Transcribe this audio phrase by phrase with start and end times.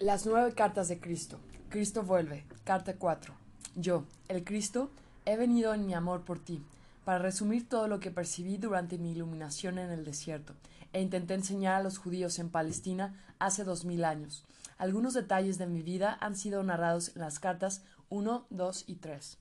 [0.00, 1.40] Las nueve cartas de Cristo.
[1.70, 2.46] Cristo vuelve.
[2.62, 3.34] Carta 4.
[3.74, 4.90] Yo, el Cristo,
[5.24, 6.62] he venido en mi amor por ti,
[7.04, 10.54] para resumir todo lo que percibí durante mi iluminación en el desierto,
[10.92, 14.44] e intenté enseñar a los judíos en Palestina hace dos mil años.
[14.76, 19.38] Algunos detalles de mi vida han sido narrados en las cartas 1, 2 y 3.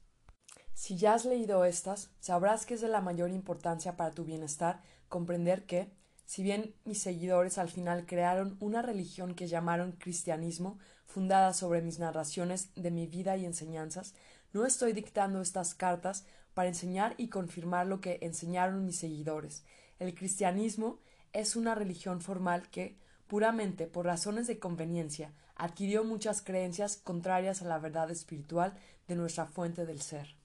[0.73, 4.81] Si ya has leído estas, sabrás que es de la mayor importancia para tu bienestar
[5.07, 5.91] comprender que,
[6.27, 11.99] si bien mis seguidores al final crearon una religión que llamaron cristianismo, fundada sobre mis
[11.99, 14.13] narraciones de mi vida y enseñanzas,
[14.51, 19.63] no estoy dictando estas cartas para enseñar y confirmar lo que enseñaron mis seguidores.
[19.99, 20.99] El cristianismo
[21.31, 22.97] es una religión formal que,
[23.27, 28.73] puramente por razones de conveniencia, adquirió muchas creencias contrarias a la verdad espiritual
[29.07, 30.35] de nuestra fuente del ser.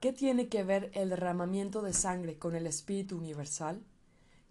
[0.00, 3.84] ¿Qué tiene que ver el derramamiento de sangre con el espíritu universal?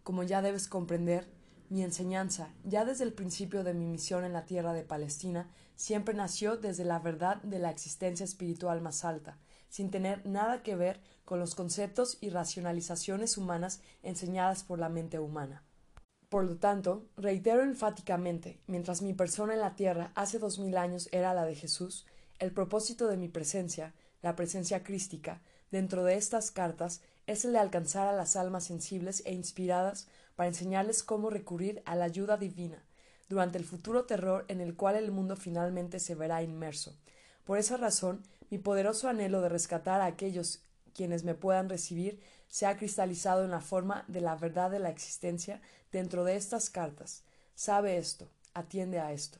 [0.04, 1.28] Como ya debes comprender,
[1.70, 6.16] mi enseñanza, ya desde el principio de mi misión en la tierra de Palestina, siempre
[6.16, 9.38] nació desde la verdad de la existencia espiritual más alta,
[9.70, 15.20] sin tener nada que ver con los conceptos y racionalizaciones humanas enseñadas por la mente
[15.20, 15.64] humana.
[16.28, 21.08] Por lo tanto, reitero enfáticamente, mientras mi persona en la tierra hace dos mil años
[21.12, 22.06] era la de Jesús,
[22.40, 25.42] el propósito de mi presencia, la presencia crística,
[25.72, 30.50] dentro de estas cartas es el de alcanzar a las almas sensibles e inspiradas para
[30.50, 32.84] enseñarles cómo recurrir a la ayuda divina
[33.30, 36.98] durante el futuro terror en el cual el mundo finalmente se verá inmerso.
[37.44, 40.64] Por esa razón, mi poderoso anhelo de rescatar a aquellos
[40.96, 44.90] quienes me puedan recibir se ha cristalizado en la forma de la verdad de la
[44.90, 47.22] existencia dentro de estas cartas.
[47.54, 49.38] Sabe esto, atiende a esto.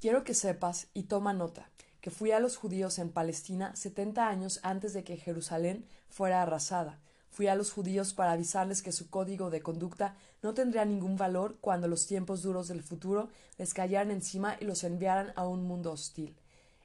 [0.00, 1.68] Quiero que sepas y toma nota
[2.02, 6.98] que fui a los judíos en Palestina setenta años antes de que Jerusalén fuera arrasada.
[7.30, 11.56] Fui a los judíos para avisarles que su código de conducta no tendría ningún valor
[11.60, 15.92] cuando los tiempos duros del futuro les cayeran encima y los enviaran a un mundo
[15.92, 16.36] hostil.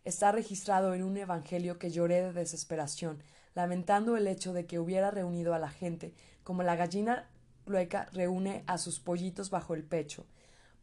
[0.05, 3.21] Está registrado en un evangelio que lloré de desesperación,
[3.55, 6.13] lamentando el hecho de que hubiera reunido a la gente,
[6.43, 7.27] como la gallina
[7.65, 10.27] lueca reúne a sus pollitos bajo el pecho,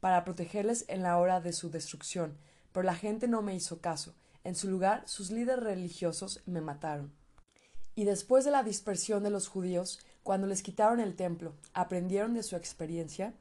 [0.00, 2.36] para protegerles en la hora de su destrucción,
[2.72, 4.12] pero la gente no me hizo caso,
[4.44, 7.12] en su lugar, sus líderes religiosos me mataron.
[7.94, 12.42] Y después de la dispersión de los judíos, cuando les quitaron el templo, ¿aprendieron de
[12.42, 13.34] su experiencia?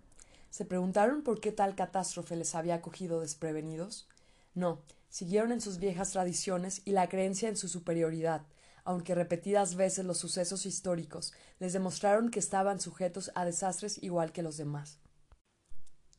[0.50, 4.08] ¿Se preguntaron por qué tal catástrofe les había cogido desprevenidos?
[4.54, 8.44] No, siguieron en sus viejas tradiciones y la creencia en su superioridad,
[8.86, 14.44] aunque repetidas veces los sucesos históricos les demostraron que estaban sujetos a desastres igual que
[14.44, 15.00] los demás.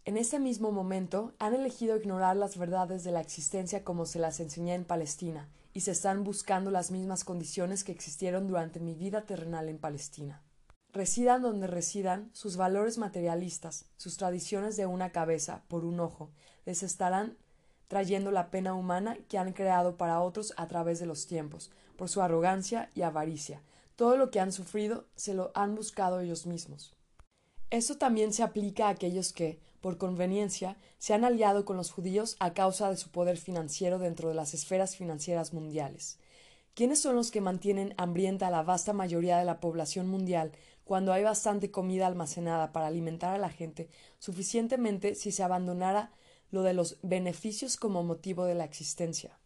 [0.07, 4.39] En ese mismo momento han elegido ignorar las verdades de la existencia como se las
[4.39, 9.23] enseñé en Palestina, y se están buscando las mismas condiciones que existieron durante mi vida
[9.23, 10.43] terrenal en Palestina.
[10.93, 16.31] Residan donde residan, sus valores materialistas, sus tradiciones de una cabeza por un ojo,
[16.67, 17.39] les estarán
[17.89, 22.11] trayendo la pena humana que han creado para otros a través de los tiempos, por
[22.11, 23.63] su arrogancia y avaricia.
[23.97, 26.95] Todo lo que han sufrido se lo han buscado ellos mismos.
[27.71, 32.37] Eso también se aplica a aquellos que, por conveniencia, se han aliado con los judíos
[32.41, 36.19] a causa de su poder financiero dentro de las esferas financieras mundiales.
[36.73, 40.53] ¿Quiénes son los que mantienen hambrienta a la vasta mayoría de la población mundial
[40.85, 46.13] cuando hay bastante comida almacenada para alimentar a la gente suficientemente si se abandonara
[46.51, 49.39] lo de los beneficios como motivo de la existencia?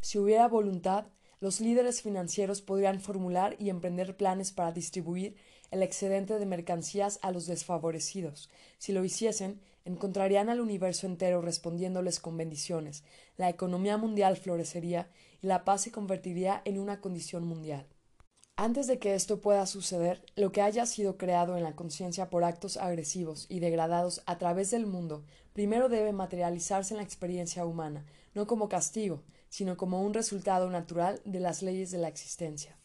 [0.00, 1.06] Si hubiera voluntad,
[1.40, 5.34] los líderes financieros podrían formular y emprender planes para distribuir
[5.74, 8.48] el excedente de mercancías a los desfavorecidos.
[8.78, 13.02] Si lo hiciesen, encontrarían al universo entero respondiéndoles con bendiciones,
[13.36, 15.10] la economía mundial florecería
[15.42, 17.86] y la paz se convertiría en una condición mundial.
[18.54, 22.44] Antes de que esto pueda suceder, lo que haya sido creado en la conciencia por
[22.44, 25.24] actos agresivos y degradados a través del mundo,
[25.54, 31.20] primero debe materializarse en la experiencia humana, no como castigo, sino como un resultado natural
[31.24, 32.78] de las leyes de la existencia.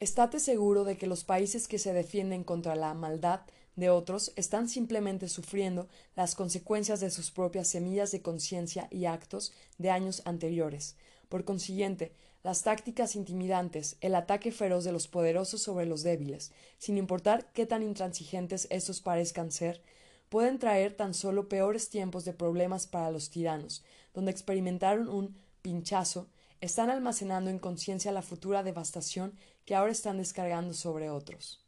[0.00, 3.40] Estate seguro de que los países que se defienden contra la maldad
[3.74, 9.52] de otros están simplemente sufriendo las consecuencias de sus propias semillas de conciencia y actos
[9.76, 10.94] de años anteriores.
[11.28, 12.12] Por consiguiente,
[12.44, 17.66] las tácticas intimidantes, el ataque feroz de los poderosos sobre los débiles, sin importar qué
[17.66, 19.82] tan intransigentes estos parezcan ser,
[20.28, 23.82] pueden traer tan solo peores tiempos de problemas para los tiranos,
[24.14, 26.28] donde experimentaron un pinchazo
[26.60, 29.34] están almacenando en conciencia la futura devastación
[29.68, 31.62] que ahora están descargando sobre otros.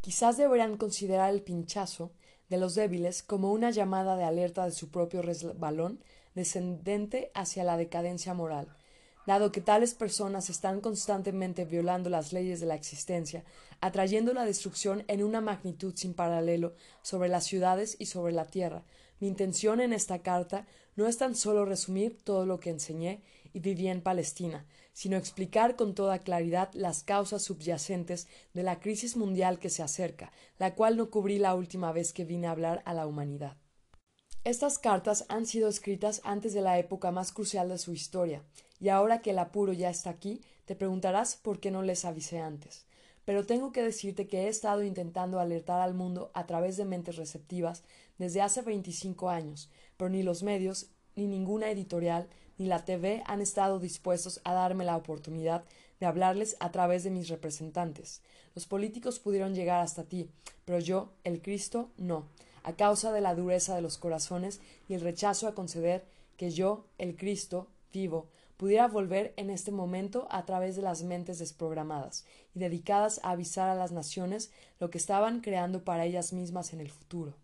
[0.00, 2.12] Quizás deberían considerar el pinchazo
[2.48, 5.98] de los débiles como una llamada de alerta de su propio resbalón
[6.36, 8.68] descendente hacia la decadencia moral,
[9.26, 13.42] dado que tales personas están constantemente violando las leyes de la existencia,
[13.80, 18.84] atrayendo la destrucción en una magnitud sin paralelo sobre las ciudades y sobre la tierra,
[19.18, 23.22] Mi intención en esta carta no es tan solo resumir todo lo que enseñé
[23.56, 29.16] y viví en Palestina, sino explicar con toda claridad las causas subyacentes de la crisis
[29.16, 32.82] mundial que se acerca, la cual no cubrí la última vez que vine a hablar
[32.84, 33.56] a la humanidad.
[34.44, 38.44] Estas cartas han sido escritas antes de la época más crucial de su historia,
[38.78, 42.40] y ahora que el apuro ya está aquí, te preguntarás por qué no les avisé
[42.40, 42.84] antes
[43.24, 47.16] pero tengo que decirte que he estado intentando alertar al mundo a través de mentes
[47.16, 47.82] receptivas
[48.18, 53.40] desde hace 25 años, pero ni los medios, ni ninguna editorial, ni la TV han
[53.40, 55.64] estado dispuestos a darme la oportunidad
[56.00, 58.22] de hablarles a través de mis representantes.
[58.54, 60.30] Los políticos pudieron llegar hasta ti,
[60.64, 62.26] pero yo, el Cristo, no,
[62.62, 66.04] a causa de la dureza de los corazones y el rechazo a conceder
[66.36, 71.38] que yo, el Cristo, vivo, pudiera volver en este momento a través de las mentes
[71.38, 72.24] desprogramadas
[72.54, 74.50] y dedicadas a avisar a las naciones
[74.80, 77.34] lo que estaban creando para ellas mismas en el futuro.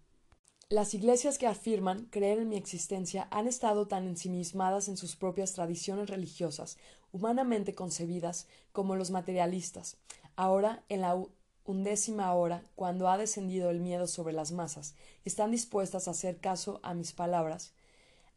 [0.72, 5.52] Las iglesias que afirman creer en mi existencia han estado tan ensimismadas en sus propias
[5.52, 6.78] tradiciones religiosas,
[7.12, 9.98] humanamente concebidas, como los materialistas.
[10.34, 11.22] Ahora, en la
[11.66, 14.94] undécima hora, cuando ha descendido el miedo sobre las masas,
[15.26, 17.74] están dispuestas a hacer caso a mis palabras,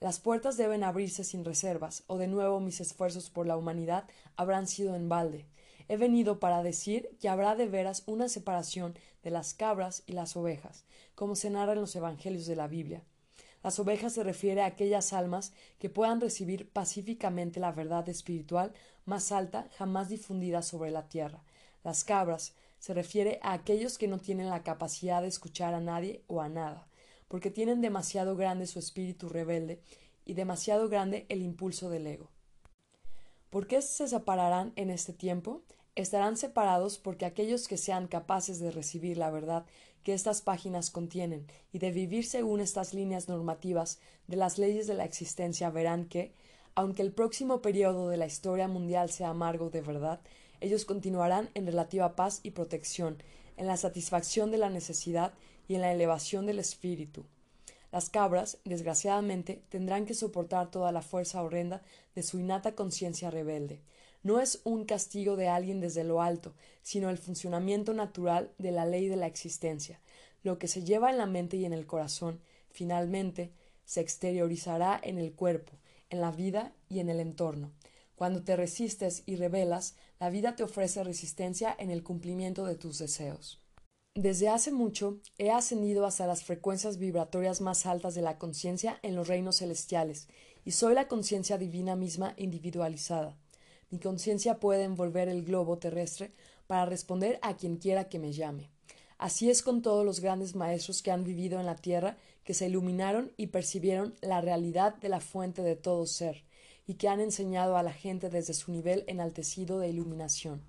[0.01, 4.67] las puertas deben abrirse sin reservas, o de nuevo mis esfuerzos por la humanidad habrán
[4.67, 5.45] sido en balde.
[5.87, 10.38] He venido para decir que habrá de veras una separación de las cabras y las
[10.38, 10.86] ovejas,
[11.16, 13.04] como se narra en los Evangelios de la Biblia.
[13.62, 18.72] Las ovejas se refiere a aquellas almas que puedan recibir pacíficamente la verdad espiritual
[19.04, 21.44] más alta jamás difundida sobre la tierra.
[21.83, 26.24] Las cabras se refiere a aquellos que no tienen la capacidad de escuchar a nadie
[26.28, 26.88] o a nada
[27.28, 29.81] porque tienen demasiado grande su espíritu rebelde
[30.25, 32.31] y demasiado grande el impulso del ego.
[33.50, 35.63] ¿Por qué se separarán en este tiempo?
[35.95, 39.65] Estarán separados porque aquellos que sean capaces de recibir la verdad
[40.03, 44.94] que estas páginas contienen y de vivir según estas líneas normativas de las leyes de
[44.94, 46.33] la existencia verán que,
[46.75, 50.19] aunque el próximo periodo de la historia mundial sea amargo de verdad,
[50.59, 53.24] ellos continuarán en relativa paz y protección,
[53.56, 55.33] en la satisfacción de la necesidad
[55.68, 57.24] y en la elevación del espíritu.
[57.92, 61.81] Las cabras, desgraciadamente, tendrán que soportar toda la fuerza horrenda
[62.13, 63.80] de su innata conciencia rebelde.
[64.25, 68.88] No es un castigo de alguien desde lo alto, sino el funcionamiento natural de la
[68.88, 70.00] ley de la existencia.
[70.42, 72.42] Lo que se lleva en la mente y en el corazón,
[72.72, 73.51] finalmente,
[73.86, 75.74] se exteriorizará en el cuerpo,
[76.10, 77.72] en la vida y en el entorno.
[78.16, 82.98] Cuando te resistes y rebelas, la vida te ofrece resistencia en el cumplimiento de tus
[82.98, 83.62] deseos.
[84.16, 89.16] Desde hace mucho he ascendido hasta las frecuencias vibratorias más altas de la conciencia en
[89.16, 90.30] los reinos celestiales,
[90.63, 93.38] y soy la conciencia divina misma individualizada.
[93.89, 96.31] Mi conciencia puede envolver el globo terrestre
[96.67, 98.69] para responder a quien quiera que me llame.
[99.17, 102.67] Así es con todos los grandes maestros que han vivido en la tierra, que se
[102.67, 106.43] iluminaron y percibieron la realidad de la fuente de todo ser,
[106.85, 110.61] y que han enseñado a la gente desde su nivel enaltecido de iluminación.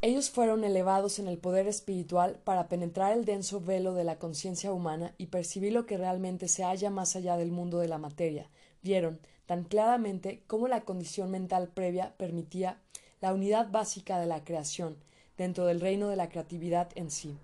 [0.00, 4.72] Ellos fueron elevados en el poder espiritual para penetrar el denso velo de la conciencia
[4.72, 8.48] humana y percibir lo que realmente se halla más allá del mundo de la materia.
[8.80, 9.18] Vieron
[9.48, 12.76] tan claramente cómo la condición mental previa permitía
[13.22, 14.98] la unidad básica de la creación
[15.38, 17.34] dentro del reino de la creatividad en sí.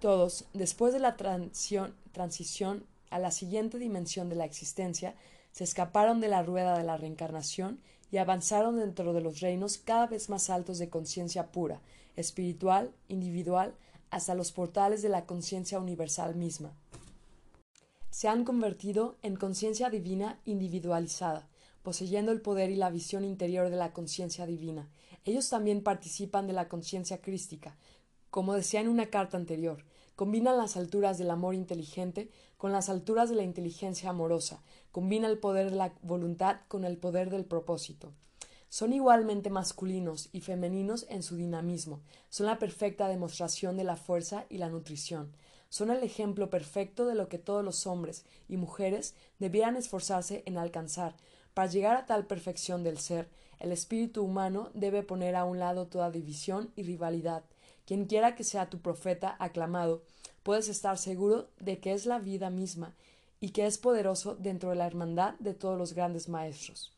[0.00, 5.16] Todos, después de la transición a la siguiente dimensión de la existencia,
[5.50, 7.80] se escaparon de la rueda de la reencarnación
[8.12, 11.80] y avanzaron dentro de los reinos cada vez más altos de conciencia pura,
[12.14, 13.74] espiritual, individual,
[14.10, 16.72] hasta los portales de la conciencia universal misma.
[18.10, 21.48] Se han convertido en conciencia divina individualizada,
[21.82, 24.88] poseyendo el poder y la visión interior de la conciencia divina.
[25.24, 27.76] Ellos también participan de la conciencia crística,
[28.30, 29.84] como decía en una carta anterior,
[30.16, 35.38] combinan las alturas del amor inteligente con las alturas de la inteligencia amorosa, combina el
[35.38, 38.12] poder de la voluntad con el poder del propósito.
[38.68, 44.44] Son igualmente masculinos y femeninos en su dinamismo, son la perfecta demostración de la fuerza
[44.50, 45.32] y la nutrición,
[45.68, 50.58] son el ejemplo perfecto de lo que todos los hombres y mujeres debieran esforzarse en
[50.58, 51.16] alcanzar.
[51.54, 55.86] Para llegar a tal perfección del ser, el espíritu humano debe poner a un lado
[55.86, 57.44] toda división y rivalidad.
[57.84, 60.02] Quien quiera que sea tu profeta aclamado,
[60.42, 62.94] puedes estar seguro de que es la vida misma
[63.40, 66.97] y que es poderoso dentro de la hermandad de todos los grandes maestros.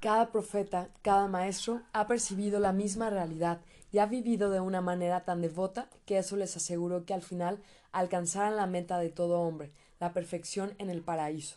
[0.00, 3.60] Cada profeta, cada maestro ha percibido la misma realidad
[3.92, 7.62] y ha vivido de una manera tan devota que eso les aseguró que al final
[7.92, 11.56] alcanzarán la meta de todo hombre, la perfección en el paraíso.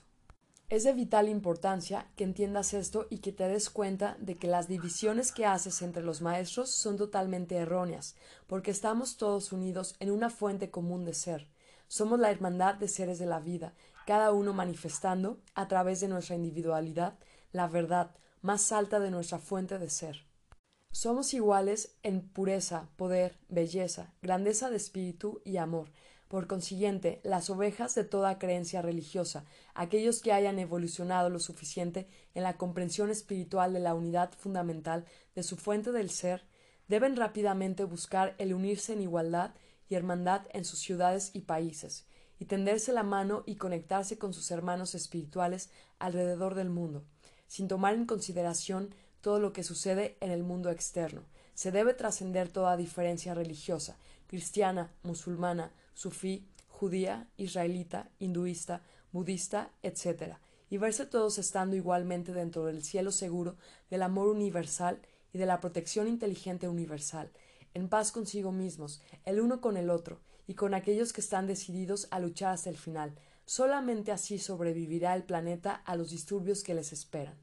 [0.67, 4.67] Es de vital importancia que entiendas esto y que te des cuenta de que las
[4.67, 10.29] divisiones que haces entre los maestros son totalmente erróneas, porque estamos todos unidos en una
[10.29, 11.47] fuente común de ser.
[11.87, 13.73] Somos la hermandad de seres de la vida,
[14.05, 17.17] cada uno manifestando, a través de nuestra individualidad,
[17.53, 18.11] la verdad
[18.43, 20.25] más alta de nuestra fuente de ser.
[20.91, 25.91] Somos iguales en pureza, poder, belleza, grandeza de espíritu y amor.
[26.27, 32.43] Por consiguiente, las ovejas de toda creencia religiosa, aquellos que hayan evolucionado lo suficiente en
[32.43, 36.45] la comprensión espiritual de la unidad fundamental de su fuente del ser,
[36.89, 39.55] deben rápidamente buscar el unirse en igualdad
[39.87, 42.07] y hermandad en sus ciudades y países,
[42.39, 47.05] y tenderse la mano y conectarse con sus hermanos espirituales alrededor del mundo,
[47.53, 51.21] sin tomar en consideración todo lo que sucede en el mundo externo.
[51.53, 53.95] Se debe trascender toda diferencia religiosa,
[54.25, 58.81] cristiana, musulmana, sufí, judía, israelita, hinduista,
[59.11, 60.37] budista, etc.,
[60.71, 63.55] y verse todos estando igualmente dentro del cielo seguro
[63.91, 64.99] del amor universal
[65.31, 67.29] y de la protección inteligente universal,
[67.75, 72.07] en paz consigo mismos, el uno con el otro, y con aquellos que están decididos
[72.09, 73.13] a luchar hasta el final.
[73.45, 77.37] Solamente así sobrevivirá el planeta a los disturbios que les esperan.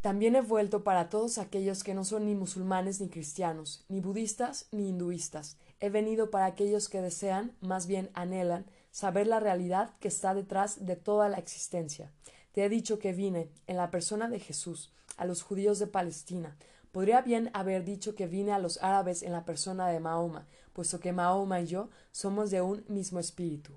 [0.00, 4.66] También he vuelto para todos aquellos que no son ni musulmanes ni cristianos, ni budistas
[4.70, 5.58] ni hinduistas.
[5.80, 10.86] He venido para aquellos que desean, más bien anhelan, saber la realidad que está detrás
[10.86, 12.12] de toda la existencia.
[12.52, 16.56] Te he dicho que vine, en la persona de Jesús, a los judíos de Palestina,
[16.92, 21.00] Podría bien haber dicho que vine a los árabes en la persona de Mahoma, puesto
[21.00, 23.72] que Mahoma y yo somos de un mismo espíritu.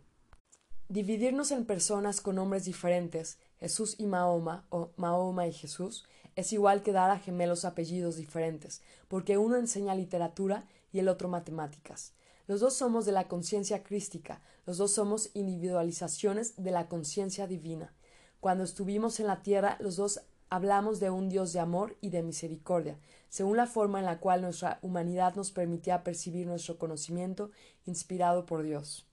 [0.91, 6.03] Dividirnos en personas con nombres diferentes, Jesús y Mahoma, o Mahoma y Jesús,
[6.35, 11.29] es igual que dar a gemelos apellidos diferentes, porque uno enseña literatura y el otro
[11.29, 12.11] matemáticas.
[12.45, 17.93] Los dos somos de la conciencia crística, los dos somos individualizaciones de la conciencia divina.
[18.41, 20.19] Cuando estuvimos en la tierra, los dos
[20.49, 24.41] hablamos de un Dios de amor y de misericordia, según la forma en la cual
[24.41, 27.49] nuestra humanidad nos permitía percibir nuestro conocimiento
[27.85, 29.07] inspirado por Dios.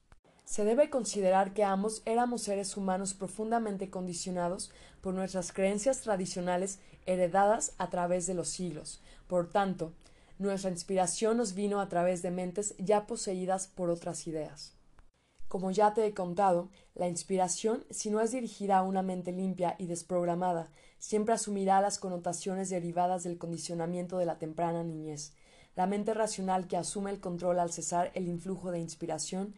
[0.49, 7.73] Se debe considerar que ambos éramos seres humanos profundamente condicionados por nuestras creencias tradicionales heredadas
[7.77, 8.99] a través de los siglos.
[9.27, 9.93] Por tanto,
[10.39, 14.73] nuestra inspiración nos vino a través de mentes ya poseídas por otras ideas.
[15.47, 19.75] Como ya te he contado, la inspiración, si no es dirigida a una mente limpia
[19.77, 25.31] y desprogramada, siempre asumirá las connotaciones derivadas del condicionamiento de la temprana niñez.
[25.75, 29.53] La mente racional que asume el control al cesar el influjo de inspiración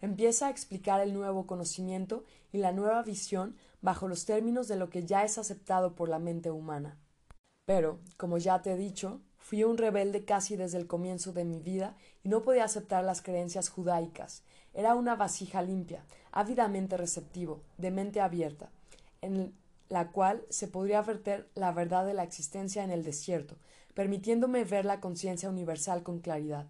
[0.00, 4.90] empieza a explicar el nuevo conocimiento y la nueva visión bajo los términos de lo
[4.90, 6.98] que ya es aceptado por la mente humana.
[7.66, 11.60] Pero, como ya te he dicho, fui un rebelde casi desde el comienzo de mi
[11.60, 17.90] vida y no podía aceptar las creencias judaicas, era una vasija limpia, ávidamente receptivo, de
[17.90, 18.70] mente abierta,
[19.22, 19.54] en
[19.88, 23.56] la cual se podría verter la verdad de la existencia en el desierto,
[23.94, 26.66] permitiéndome ver la conciencia universal con claridad.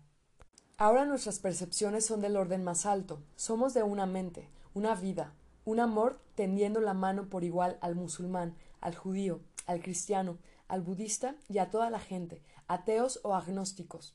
[0.79, 5.33] Ahora nuestras percepciones son del orden más alto, somos de una mente, una vida,
[5.65, 10.37] un amor tendiendo la mano por igual al musulmán, al judío, al cristiano,
[10.69, 14.15] al budista y a toda la gente, ateos o agnósticos.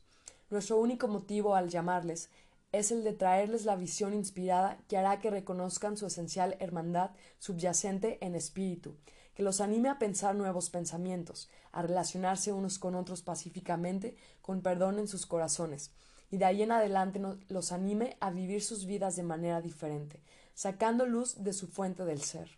[0.52, 2.30] Nuestro único motivo al llamarles
[2.72, 8.20] es el de traerles la visión inspirada que hará que reconozcan su esencial hermandad subyacente
[8.22, 8.98] en espíritu,
[9.34, 15.00] que los anime a pensar nuevos pensamientos, a relacionarse unos con otros pacíficamente, con perdón
[15.00, 15.90] en sus corazones,
[16.32, 20.24] y de ahí en adelante los anime a vivir sus vidas de manera diferente,
[20.56, 22.58] sacando luz de su fuente del ser.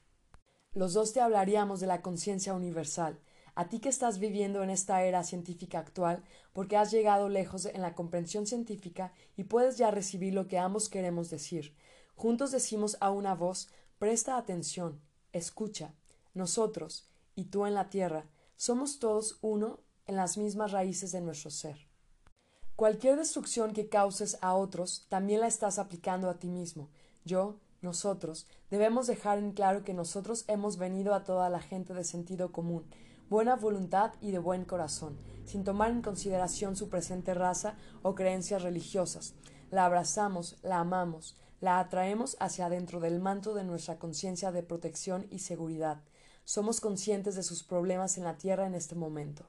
[0.73, 3.19] Los dos te hablaríamos de la conciencia universal,
[3.55, 7.81] a ti que estás viviendo en esta era científica actual, porque has llegado lejos en
[7.81, 11.75] la comprensión científica y puedes ya recibir lo que ambos queremos decir.
[12.15, 15.01] Juntos decimos a una voz presta atención,
[15.31, 15.93] escucha.
[16.33, 18.25] Nosotros, y tú en la tierra,
[18.55, 21.92] somos todos uno en las mismas raíces de nuestro ser.
[22.75, 26.89] Cualquier destrucción que causes a otros, también la estás aplicando a ti mismo.
[27.23, 32.03] Yo, nosotros, debemos dejar en claro que nosotros hemos venido a toda la gente de
[32.03, 32.83] sentido común,
[33.29, 38.63] buena voluntad y de buen corazón, sin tomar en consideración su presente raza o creencias
[38.63, 39.35] religiosas.
[39.69, 45.27] La abrazamos, la amamos, la atraemos hacia adentro del manto de nuestra conciencia de protección
[45.29, 46.01] y seguridad.
[46.43, 49.45] Somos conscientes de sus problemas en la tierra en este momento.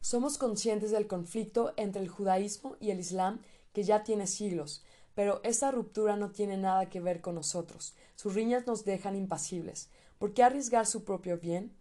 [0.00, 3.40] Somos conscientes del conflicto entre el judaísmo y el islam
[3.72, 4.82] que ya tiene siglos,
[5.14, 7.94] pero esta ruptura no tiene nada que ver con nosotros.
[8.16, 9.88] Sus riñas nos dejan impasibles.
[10.18, 11.74] ¿Por qué arriesgar su propio bien?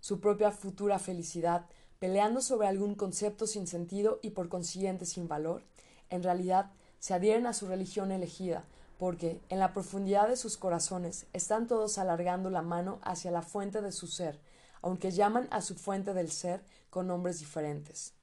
[0.00, 1.66] su propia futura felicidad,
[1.98, 5.62] peleando sobre algún concepto sin sentido y por consiguiente sin valor,
[6.10, 8.64] en realidad se adhieren a su religión elegida,
[8.98, 13.80] porque en la profundidad de sus corazones están todos alargando la mano hacia la fuente
[13.80, 14.38] de su ser,
[14.82, 18.14] aunque llaman a su fuente del ser con nombres diferentes.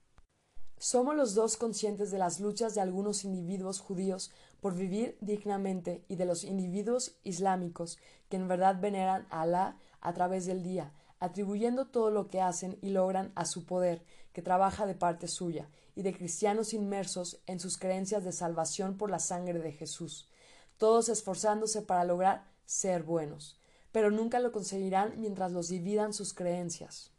[0.77, 6.15] Somos los dos conscientes de las luchas de algunos individuos judíos por vivir dignamente y
[6.15, 7.97] de los individuos islámicos
[8.29, 12.77] que en verdad veneran a Alá a través del día, atribuyendo todo lo que hacen
[12.81, 17.59] y logran a su poder, que trabaja de parte suya, y de cristianos inmersos en
[17.59, 20.29] sus creencias de salvación por la sangre de Jesús,
[20.77, 23.59] todos esforzándose para lograr ser buenos,
[23.95, 27.11] pero nunca lo conseguirán mientras los dividan sus creencias.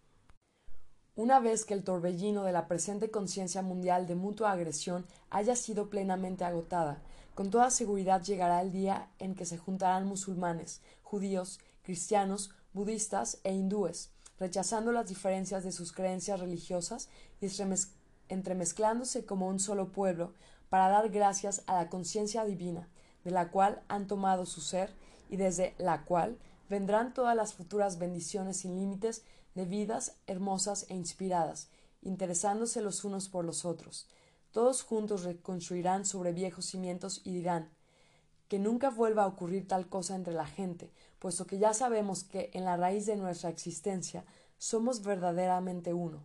[1.14, 5.88] Una vez que el torbellino de la presente conciencia mundial de mutua agresión haya sido
[5.88, 7.00] plenamente agotada,
[7.35, 13.54] con toda seguridad llegará el día en que se juntarán musulmanes, judíos, cristianos, budistas e
[13.54, 17.09] hindúes, rechazando las diferencias de sus creencias religiosas
[17.40, 17.47] y
[18.28, 20.35] entremezclándose como un solo pueblo
[20.68, 22.87] para dar gracias a la conciencia divina,
[23.25, 24.92] de la cual han tomado su ser
[25.30, 26.37] y desde la cual
[26.68, 31.70] vendrán todas las futuras bendiciones sin límites de vidas hermosas e inspiradas,
[32.02, 34.08] interesándose los unos por los otros.
[34.52, 37.70] Todos juntos reconstruirán sobre viejos cimientos y dirán
[38.49, 42.50] que nunca vuelva a ocurrir tal cosa entre la gente, puesto que ya sabemos que
[42.54, 44.25] en la raíz de nuestra existencia
[44.58, 46.23] somos verdaderamente uno.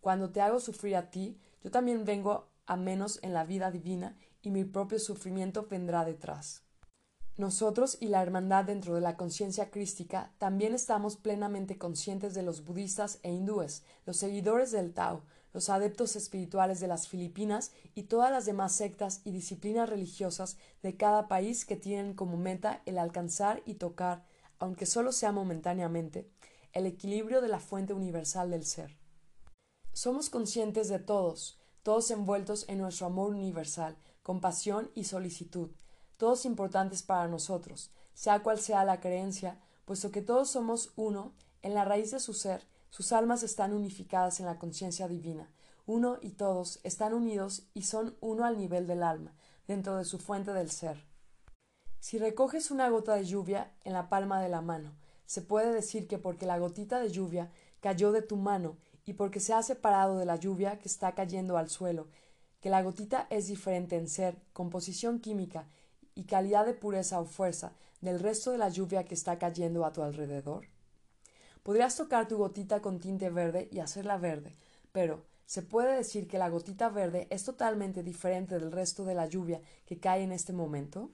[0.00, 4.16] Cuando te hago sufrir a ti, yo también vengo a menos en la vida divina
[4.42, 6.65] y mi propio sufrimiento vendrá detrás.
[7.36, 12.64] Nosotros y la hermandad dentro de la conciencia crística también estamos plenamente conscientes de los
[12.64, 18.30] budistas e hindúes, los seguidores del Tao, los adeptos espirituales de las Filipinas y todas
[18.30, 23.62] las demás sectas y disciplinas religiosas de cada país que tienen como meta el alcanzar
[23.66, 24.24] y tocar,
[24.58, 26.30] aunque solo sea momentáneamente,
[26.72, 28.96] el equilibrio de la fuente universal del ser.
[29.92, 35.70] Somos conscientes de todos, todos envueltos en nuestro amor universal, compasión y solicitud,
[36.16, 41.74] todos importantes para nosotros, sea cual sea la creencia, puesto que todos somos uno, en
[41.74, 45.50] la raíz de su ser, sus almas están unificadas en la conciencia divina.
[45.84, 49.34] Uno y todos están unidos y son uno al nivel del alma,
[49.66, 51.04] dentro de su fuente del ser.
[52.00, 54.96] Si recoges una gota de lluvia en la palma de la mano,
[55.26, 59.40] se puede decir que porque la gotita de lluvia cayó de tu mano y porque
[59.40, 62.08] se ha separado de la lluvia que está cayendo al suelo,
[62.60, 65.68] que la gotita es diferente en ser, composición química
[66.16, 69.92] y calidad de pureza o fuerza del resto de la lluvia que está cayendo a
[69.92, 70.66] tu alrededor?
[71.62, 74.56] Podrías tocar tu gotita con tinte verde y hacerla verde,
[74.90, 79.26] pero se puede decir que la gotita verde es totalmente diferente del resto de la
[79.26, 81.10] lluvia que cae en este momento?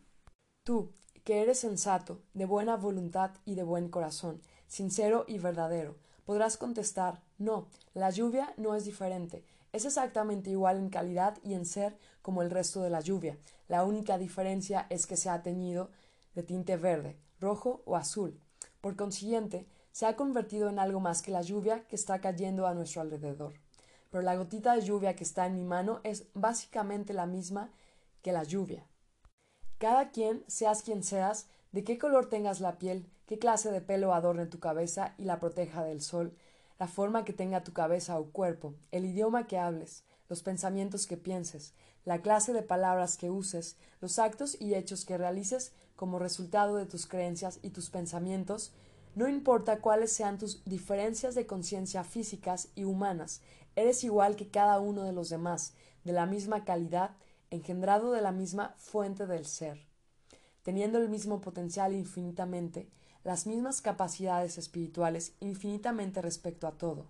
[0.64, 0.92] Tú,
[1.24, 7.20] que eres sensato, de buena voluntad y de buen corazón, sincero y verdadero, podrás contestar
[7.38, 12.42] no, la lluvia no es diferente, es exactamente igual en calidad y en ser como
[12.42, 13.38] el resto de la lluvia.
[13.68, 15.90] La única diferencia es que se ha teñido
[16.34, 18.38] de tinte verde, rojo o azul.
[18.80, 22.74] Por consiguiente, se ha convertido en algo más que la lluvia que está cayendo a
[22.74, 23.54] nuestro alrededor.
[24.10, 27.70] Pero la gotita de lluvia que está en mi mano es básicamente la misma
[28.22, 28.86] que la lluvia.
[29.78, 34.14] Cada quien, seas quien seas, de qué color tengas la piel, qué clase de pelo
[34.14, 36.36] adorne tu cabeza y la proteja del sol,
[36.82, 41.16] la forma que tenga tu cabeza o cuerpo, el idioma que hables, los pensamientos que
[41.16, 46.74] pienses, la clase de palabras que uses, los actos y hechos que realices como resultado
[46.74, 48.72] de tus creencias y tus pensamientos,
[49.14, 53.42] no importa cuáles sean tus diferencias de conciencia físicas y humanas,
[53.76, 57.12] eres igual que cada uno de los demás, de la misma calidad,
[57.50, 59.86] engendrado de la misma fuente del ser,
[60.64, 62.88] teniendo el mismo potencial infinitamente,
[63.24, 67.06] las mismas capacidades espirituales infinitamente respecto a todo.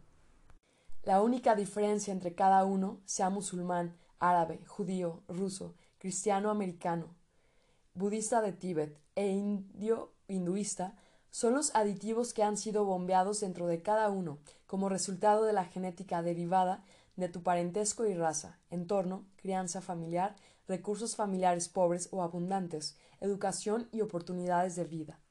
[1.04, 7.14] La única diferencia entre cada uno, sea musulmán, árabe, judío, ruso, cristiano americano,
[7.94, 10.96] budista de Tíbet e indio hinduista,
[11.30, 15.64] son los aditivos que han sido bombeados dentro de cada uno como resultado de la
[15.64, 16.84] genética derivada
[17.16, 20.36] de tu parentesco y raza, entorno, crianza familiar,
[20.68, 25.21] recursos familiares pobres o abundantes, educación y oportunidades de vida.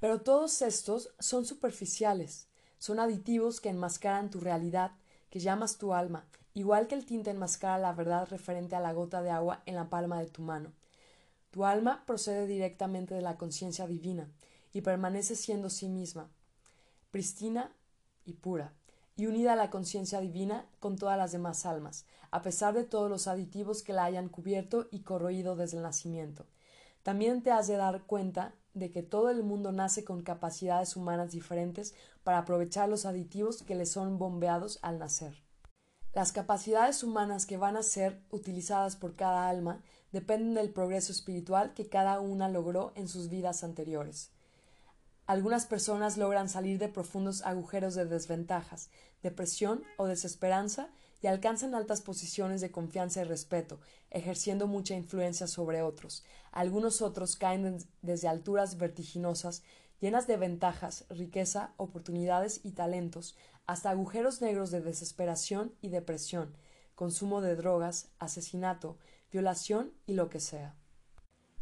[0.00, 4.92] Pero todos estos son superficiales, son aditivos que enmascaran tu realidad,
[5.30, 9.22] que llamas tu alma, igual que el tinte enmascara la verdad referente a la gota
[9.22, 10.72] de agua en la palma de tu mano.
[11.50, 14.30] Tu alma procede directamente de la conciencia divina
[14.72, 16.30] y permanece siendo sí misma,
[17.10, 17.72] pristina
[18.24, 18.74] y pura,
[19.16, 23.10] y unida a la conciencia divina con todas las demás almas, a pesar de todos
[23.10, 26.46] los aditivos que la hayan cubierto y corroído desde el nacimiento.
[27.02, 31.32] También te has de dar cuenta de que todo el mundo nace con capacidades humanas
[31.32, 35.42] diferentes para aprovechar los aditivos que le son bombeados al nacer.
[36.12, 41.74] Las capacidades humanas que van a ser utilizadas por cada alma dependen del progreso espiritual
[41.74, 44.30] que cada una logró en sus vidas anteriores.
[45.26, 48.88] Algunas personas logran salir de profundos agujeros de desventajas,
[49.22, 50.88] depresión o desesperanza
[51.20, 56.24] y alcanzan altas posiciones de confianza y respeto, ejerciendo mucha influencia sobre otros.
[56.52, 59.62] Algunos otros caen desde alturas vertiginosas,
[60.00, 66.56] llenas de ventajas, riqueza, oportunidades y talentos, hasta agujeros negros de desesperación y depresión,
[66.94, 68.96] consumo de drogas, asesinato,
[69.30, 70.74] violación y lo que sea.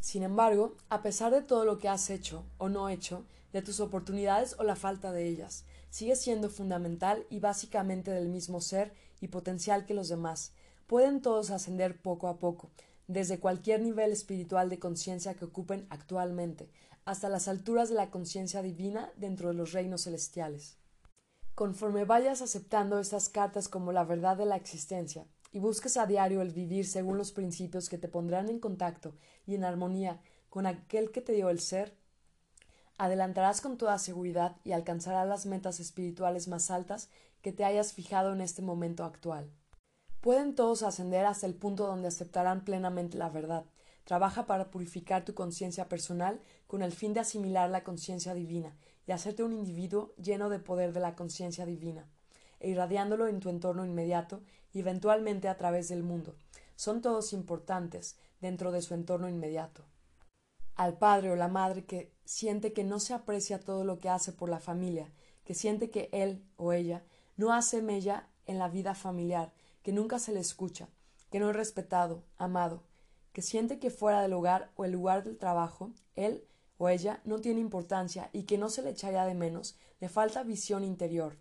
[0.01, 3.81] Sin embargo, a pesar de todo lo que has hecho o no hecho, de tus
[3.81, 9.29] oportunidades o la falta de ellas, sigues siendo fundamental y básicamente del mismo ser y
[9.29, 10.53] potencial que los demás.
[10.87, 12.71] Pueden todos ascender poco a poco,
[13.09, 16.71] desde cualquier nivel espiritual de conciencia que ocupen actualmente,
[17.05, 20.77] hasta las alturas de la conciencia divina dentro de los reinos celestiales.
[21.55, 26.43] Conforme vayas aceptando estas cartas como la verdad de la existencia, y busques a diario
[26.43, 29.15] el vivir según los principios que te pondrán en contacto
[29.47, 31.97] y en armonía con aquel que te dio el ser,
[32.99, 37.09] adelantarás con toda seguridad y alcanzarás las metas espirituales más altas
[37.47, 39.49] que te hayas fijado en este momento actual.
[40.21, 43.67] Pueden todos ascender hasta el punto donde aceptarán plenamente la verdad.
[44.03, 49.13] Trabaja para purificar tu conciencia personal con el fin de asimilar la conciencia divina y
[49.13, 52.11] hacerte un individuo lleno de poder de la conciencia divina,
[52.59, 54.43] e irradiándolo en tu entorno inmediato
[54.75, 56.35] eventualmente a través del mundo.
[56.75, 59.85] Son todos importantes dentro de su entorno inmediato.
[60.75, 64.33] Al padre o la madre que siente que no se aprecia todo lo que hace
[64.33, 65.13] por la familia,
[65.45, 67.05] que siente que él o ella
[67.37, 70.89] no hace mella en la vida familiar, que nunca se le escucha,
[71.31, 72.83] que no es respetado, amado,
[73.33, 76.45] que siente que fuera del hogar o el lugar del trabajo, él
[76.79, 80.43] o ella no tiene importancia y que no se le echaría de menos, le falta
[80.43, 81.37] visión interior.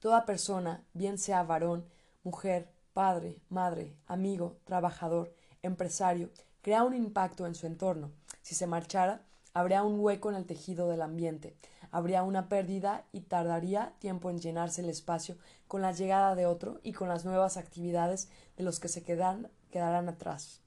[0.00, 1.86] Toda persona, bien sea varón,
[2.22, 6.30] mujer, padre, madre, amigo, trabajador, empresario,
[6.62, 8.10] crea un impacto en su entorno.
[8.42, 9.22] Si se marchara,
[9.54, 11.56] habría un hueco en el tejido del ambiente,
[11.90, 15.36] habría una pérdida y tardaría tiempo en llenarse el espacio
[15.68, 19.50] con la llegada de otro y con las nuevas actividades de los que se quedan,
[19.70, 20.60] quedarán atrás.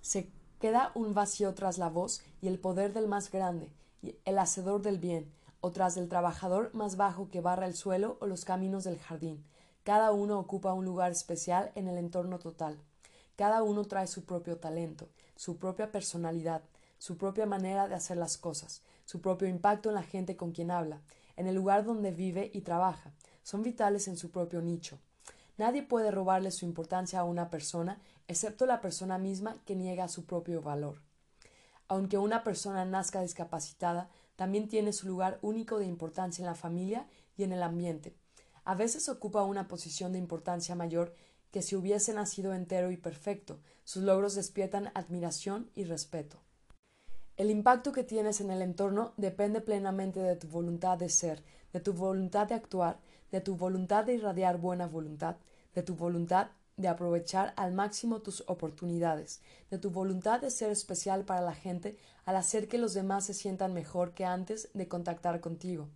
[0.00, 4.38] Se queda un vacío tras la voz y el poder del más grande, y el
[4.38, 8.44] hacedor del bien, o tras del trabajador más bajo que barra el suelo o los
[8.44, 9.44] caminos del jardín.
[9.82, 12.78] Cada uno ocupa un lugar especial en el entorno total.
[13.36, 16.62] Cada uno trae su propio talento, su propia personalidad,
[16.98, 20.70] su propia manera de hacer las cosas, su propio impacto en la gente con quien
[20.70, 21.00] habla,
[21.36, 23.12] en el lugar donde vive y trabaja.
[23.42, 24.98] Son vitales en su propio nicho.
[25.58, 30.24] Nadie puede robarle su importancia a una persona, excepto la persona misma que niega su
[30.24, 31.00] propio valor.
[31.88, 37.06] Aunque una persona nazca discapacitada, también tiene su lugar único de importancia en la familia
[37.36, 38.16] y en el ambiente
[38.64, 41.14] a veces ocupa una posición de importancia mayor
[41.50, 43.60] que si hubiese nacido entero y perfecto.
[43.84, 46.38] Sus logros despiertan admiración y respeto.
[47.36, 51.42] El impacto que tienes en el entorno depende plenamente de tu voluntad de ser,
[51.72, 53.00] de tu voluntad de actuar,
[53.32, 55.36] de tu voluntad de irradiar buena voluntad,
[55.74, 61.24] de tu voluntad de aprovechar al máximo tus oportunidades, de tu voluntad de ser especial
[61.24, 65.40] para la gente al hacer que los demás se sientan mejor que antes de contactar
[65.40, 65.88] contigo.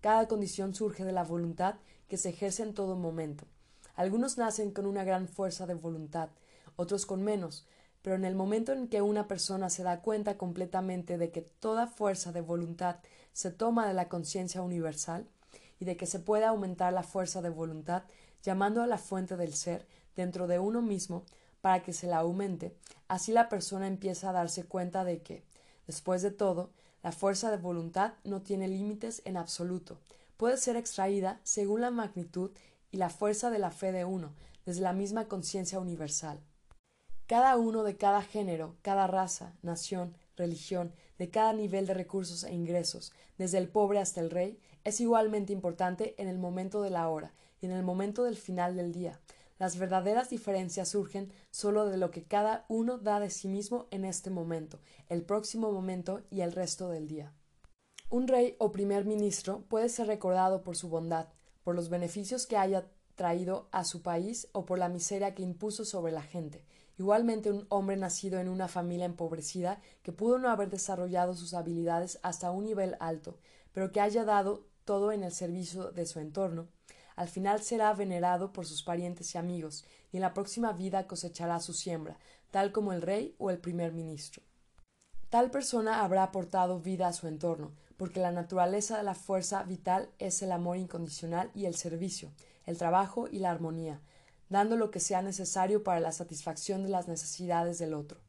[0.00, 1.76] Cada condición surge de la voluntad
[2.08, 3.44] que se ejerce en todo momento.
[3.96, 6.28] Algunos nacen con una gran fuerza de voluntad,
[6.76, 7.66] otros con menos,
[8.06, 11.88] pero en el momento en que una persona se da cuenta completamente de que toda
[11.88, 12.98] fuerza de voluntad
[13.32, 15.26] se toma de la conciencia universal
[15.80, 18.04] y de que se puede aumentar la fuerza de voluntad
[18.44, 21.24] llamando a la fuente del ser dentro de uno mismo
[21.60, 22.76] para que se la aumente,
[23.08, 25.42] así la persona empieza a darse cuenta de que,
[25.88, 26.70] después de todo,
[27.02, 29.98] la fuerza de voluntad no tiene límites en absoluto,
[30.36, 32.52] puede ser extraída según la magnitud
[32.92, 34.32] y la fuerza de la fe de uno,
[34.64, 36.38] desde la misma conciencia universal.
[37.26, 42.54] Cada uno de cada género, cada raza, nación, religión, de cada nivel de recursos e
[42.54, 47.08] ingresos, desde el pobre hasta el rey, es igualmente importante en el momento de la
[47.08, 49.18] hora y en el momento del final del día.
[49.58, 54.04] Las verdaderas diferencias surgen solo de lo que cada uno da de sí mismo en
[54.04, 57.32] este momento, el próximo momento y el resto del día.
[58.08, 61.26] Un rey o primer ministro puede ser recordado por su bondad,
[61.64, 62.86] por los beneficios que haya
[63.16, 66.62] traído a su país o por la miseria que impuso sobre la gente.
[66.98, 72.18] Igualmente un hombre nacido en una familia empobrecida que pudo no haber desarrollado sus habilidades
[72.22, 73.38] hasta un nivel alto,
[73.72, 76.68] pero que haya dado todo en el servicio de su entorno,
[77.16, 81.60] al final será venerado por sus parientes y amigos, y en la próxima vida cosechará
[81.60, 82.18] su siembra,
[82.50, 84.42] tal como el rey o el primer ministro.
[85.28, 90.10] Tal persona habrá aportado vida a su entorno, porque la naturaleza de la fuerza vital
[90.18, 92.30] es el amor incondicional y el servicio,
[92.64, 94.00] el trabajo y la armonía,
[94.48, 98.20] dando lo que sea necesario para la satisfacción de las necesidades del otro.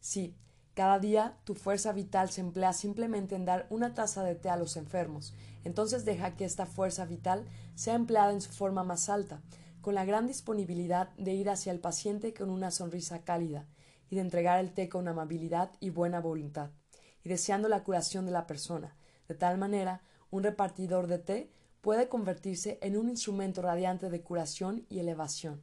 [0.00, 0.36] Si,
[0.74, 4.56] cada día tu fuerza vital se emplea simplemente en dar una taza de té a
[4.56, 5.32] los enfermos,
[5.62, 9.40] entonces deja que esta fuerza vital sea empleada en su forma más alta,
[9.80, 13.66] con la gran disponibilidad de ir hacia el paciente con una sonrisa cálida
[14.10, 16.70] y de entregar el té con amabilidad y buena voluntad,
[17.22, 18.96] y deseando la curación de la persona.
[19.28, 21.52] De tal manera, un repartidor de té
[21.84, 25.62] puede convertirse en un instrumento radiante de curación y elevación.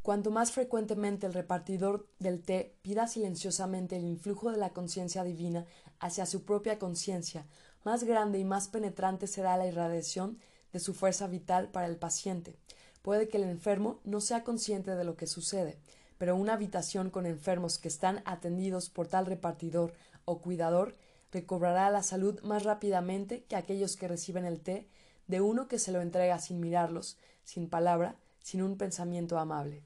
[0.00, 5.66] Cuanto más frecuentemente el repartidor del té pida silenciosamente el influjo de la conciencia divina
[6.00, 7.44] hacia su propia conciencia,
[7.84, 10.38] más grande y más penetrante será la irradiación
[10.72, 12.56] de su fuerza vital para el paciente.
[13.02, 15.78] Puede que el enfermo no sea consciente de lo que sucede,
[16.16, 19.92] pero una habitación con enfermos que están atendidos por tal repartidor
[20.24, 20.96] o cuidador
[21.30, 24.88] recobrará la salud más rápidamente que aquellos que reciben el té
[25.26, 29.82] de uno que se lo entrega sin mirarlos, sin palabra, sin un pensamiento amable.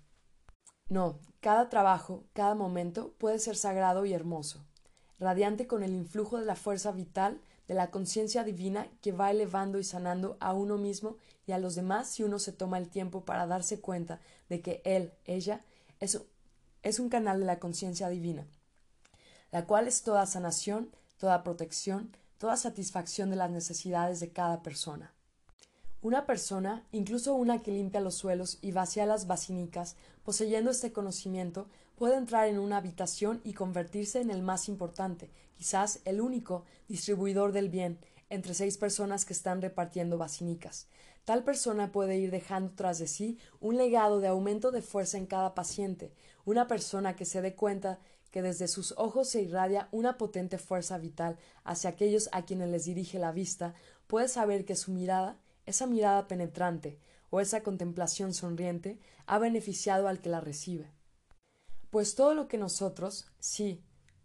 [0.88, 4.64] No, cada trabajo, cada momento puede ser sagrado y hermoso,
[5.18, 9.78] radiante con el influjo de la fuerza vital de la conciencia divina que va elevando
[9.78, 13.24] y sanando a uno mismo y a los demás si uno se toma el tiempo
[13.24, 15.64] para darse cuenta de que él, ella,
[16.00, 16.20] es,
[16.82, 18.44] es un canal de la conciencia divina,
[19.52, 25.12] la cual es toda sanación, toda protección, toda satisfacción de las necesidades de cada persona.
[26.02, 31.68] Una persona, incluso una que limpia los suelos y vacía las basínicas, poseyendo este conocimiento,
[31.96, 37.52] puede entrar en una habitación y convertirse en el más importante, quizás el único, distribuidor
[37.52, 37.98] del bien,
[38.30, 40.88] entre seis personas que están repartiendo basínicas.
[41.26, 45.26] Tal persona puede ir dejando tras de sí un legado de aumento de fuerza en
[45.26, 46.14] cada paciente,
[46.46, 47.98] una persona que se dé cuenta
[48.30, 52.86] que desde sus ojos se irradia una potente fuerza vital hacia aquellos a quienes les
[52.86, 53.74] dirige la vista,
[54.06, 55.36] puede saber que su mirada
[55.70, 56.98] esa mirada penetrante
[57.30, 60.92] o esa contemplación sonriente ha beneficiado al que la recibe.
[61.90, 63.82] Pues todo lo que nosotros, sí,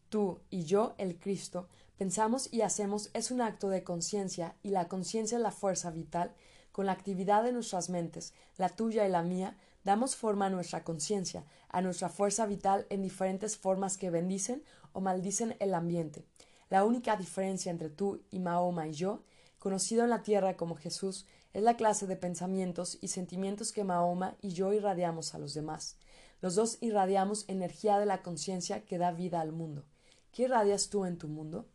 [0.09, 4.87] tú y yo, el Cristo, pensamos y hacemos es un acto de conciencia y la
[4.87, 6.33] conciencia es la fuerza vital,
[6.71, 10.83] con la actividad de nuestras mentes, la tuya y la mía, damos forma a nuestra
[10.83, 16.25] conciencia, a nuestra fuerza vital en diferentes formas que bendicen o maldicen el ambiente.
[16.69, 19.23] La única diferencia entre tú y Mahoma y yo
[19.65, 24.35] conocido en la tierra como Jesús, es la clase de pensamientos y sentimientos que Mahoma
[24.39, 25.97] y yo irradiamos a los demás.
[26.39, 29.83] Los dos irradiamos energía de la conciencia que da vida al mundo.
[30.31, 31.65] ¿Qué irradias tú en tu mundo?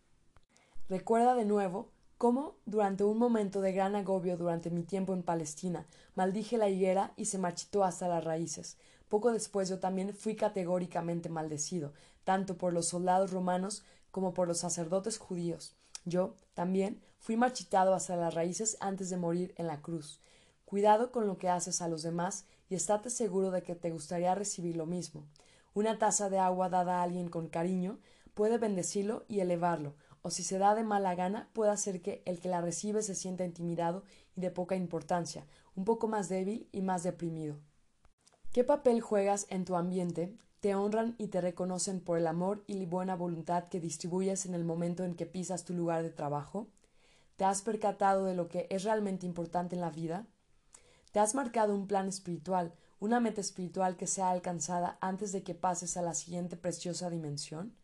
[0.88, 5.88] Recuerda de nuevo cómo, durante un momento de gran agobio durante mi tiempo en Palestina,
[6.14, 8.78] maldije la higuera y se marchitó hasta las raíces.
[9.08, 14.58] Poco después yo también fui categóricamente maldecido, tanto por los soldados romanos como por los
[14.58, 15.74] sacerdotes judíos.
[16.04, 20.20] Yo, también, fui marchitado hacia las raíces antes de morir en la cruz.
[20.64, 24.34] Cuidado con lo que haces a los demás y estate seguro de que te gustaría
[24.34, 25.26] recibir lo mismo.
[25.74, 28.00] Una taza de agua dada a alguien con cariño
[28.34, 32.40] puede bendecirlo y elevarlo, o si se da de mala gana puede hacer que el
[32.40, 34.02] que la recibe se sienta intimidado
[34.34, 37.58] y de poca importancia, un poco más débil y más deprimido.
[38.52, 42.84] ¿Qué papel juegas en tu ambiente te honran y te reconocen por el amor y
[42.84, 46.68] buena voluntad que distribuyes en el momento en que pisas tu lugar de trabajo?
[47.40, 50.26] ¿Te has percatado de lo que es realmente importante en la vida?
[51.10, 55.54] ¿Te has marcado un plan espiritual, una meta espiritual que sea alcanzada antes de que
[55.54, 57.74] pases a la siguiente preciosa dimensión?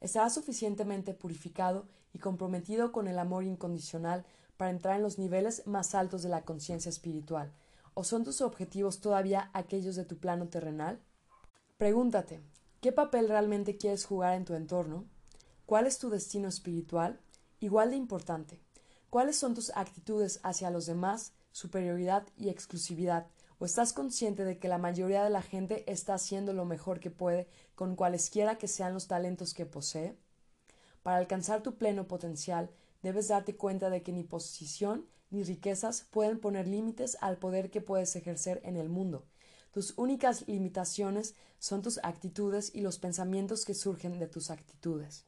[0.00, 5.94] ¿Estarás suficientemente purificado y comprometido con el amor incondicional para entrar en los niveles más
[5.94, 7.52] altos de la conciencia espiritual?
[7.94, 10.98] ¿O son tus objetivos todavía aquellos de tu plano terrenal?
[11.76, 12.40] Pregúntate,
[12.80, 15.04] ¿qué papel realmente quieres jugar en tu entorno?
[15.66, 17.20] ¿Cuál es tu destino espiritual?
[17.60, 18.60] Igual de importante,
[19.10, 23.26] ¿cuáles son tus actitudes hacia los demás, superioridad y exclusividad?
[23.58, 27.10] ¿O estás consciente de que la mayoría de la gente está haciendo lo mejor que
[27.10, 30.16] puede con cualesquiera que sean los talentos que posee?
[31.02, 32.70] Para alcanzar tu pleno potencial,
[33.02, 37.80] debes darte cuenta de que ni posición ni riquezas pueden poner límites al poder que
[37.80, 39.26] puedes ejercer en el mundo,
[39.72, 45.26] tus únicas limitaciones son tus actitudes y los pensamientos que surgen de tus actitudes.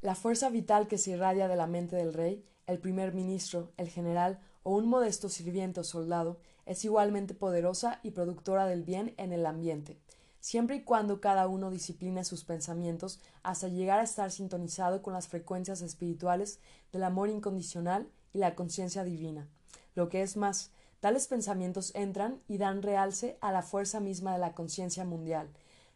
[0.00, 3.88] La fuerza vital que se irradia de la mente del rey, el primer ministro, el
[3.88, 9.32] general o un modesto sirviente o soldado es igualmente poderosa y productora del bien en
[9.32, 9.98] el ambiente,
[10.38, 15.26] siempre y cuando cada uno discipline sus pensamientos hasta llegar a estar sintonizado con las
[15.26, 16.60] frecuencias espirituales
[16.92, 19.48] del amor incondicional y la conciencia divina.
[19.96, 24.40] Lo que es más, Tales pensamientos entran y dan realce a la fuerza misma de
[24.40, 25.48] la conciencia mundial.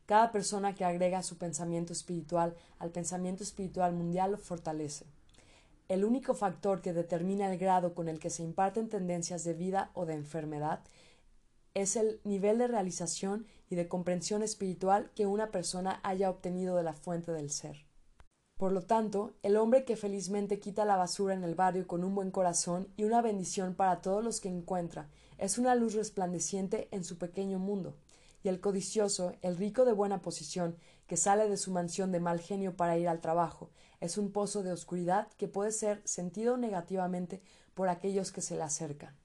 [0.06, 5.06] Cada persona que agrega su pensamiento espiritual al pensamiento espiritual mundial lo fortalece.
[5.92, 9.90] El único factor que determina el grado con el que se imparten tendencias de vida
[9.92, 10.80] o de enfermedad
[11.74, 16.82] es el nivel de realización y de comprensión espiritual que una persona haya obtenido de
[16.82, 17.84] la fuente del ser.
[18.56, 22.14] Por lo tanto, el hombre que felizmente quita la basura en el barrio con un
[22.14, 27.04] buen corazón y una bendición para todos los que encuentra, es una luz resplandeciente en
[27.04, 27.98] su pequeño mundo.
[28.42, 30.74] Y el codicioso, el rico de buena posición,
[31.06, 33.68] que sale de su mansión de mal genio para ir al trabajo,
[34.02, 37.40] es un pozo de oscuridad que puede ser sentido negativamente
[37.74, 39.16] por aquellos que se le acercan.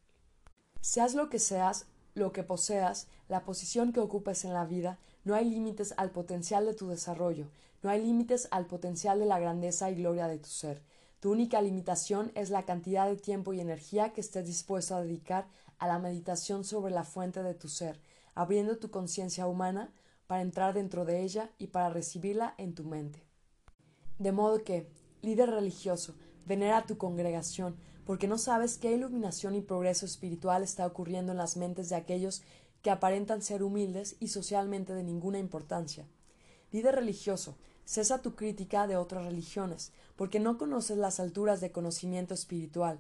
[0.82, 5.34] Seas lo que seas, lo que poseas, la posición que ocupes en la vida, no
[5.34, 7.50] hay límites al potencial de tu desarrollo,
[7.82, 10.84] no hay límites al potencial de la grandeza y gloria de tu ser.
[11.20, 15.48] Tu única limitación es la cantidad de tiempo y energía que estés dispuesto a dedicar
[15.80, 18.00] a la meditación sobre la fuente de tu ser,
[18.36, 19.92] abriendo tu conciencia humana
[20.28, 23.27] para entrar dentro de ella y para recibirla en tu mente.
[24.20, 24.88] De modo que,
[25.22, 27.76] líder religioso, venera a tu congregación,
[28.06, 32.42] porque no sabes qué iluminación y progreso espiritual está ocurriendo en las mentes de aquellos
[32.82, 36.08] que aparentan ser humildes y socialmente de ninguna importancia.
[36.72, 42.34] Líder religioso, cesa tu crítica de otras religiones, porque no conoces las alturas de conocimiento
[42.34, 43.00] espiritual,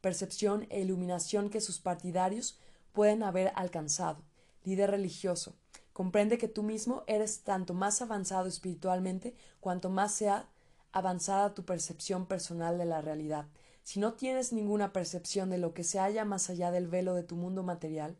[0.00, 2.58] percepción e iluminación que sus partidarios
[2.92, 4.22] pueden haber alcanzado.
[4.64, 5.54] Líder religioso,
[5.92, 10.48] comprende que tú mismo eres tanto más avanzado espiritualmente cuanto más sea
[10.96, 13.44] avanzada tu percepción personal de la realidad.
[13.82, 17.22] Si no tienes ninguna percepción de lo que se halla más allá del velo de
[17.22, 18.16] tu mundo material,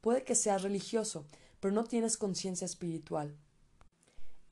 [0.00, 1.26] puede que seas religioso,
[1.58, 3.36] pero no tienes conciencia espiritual.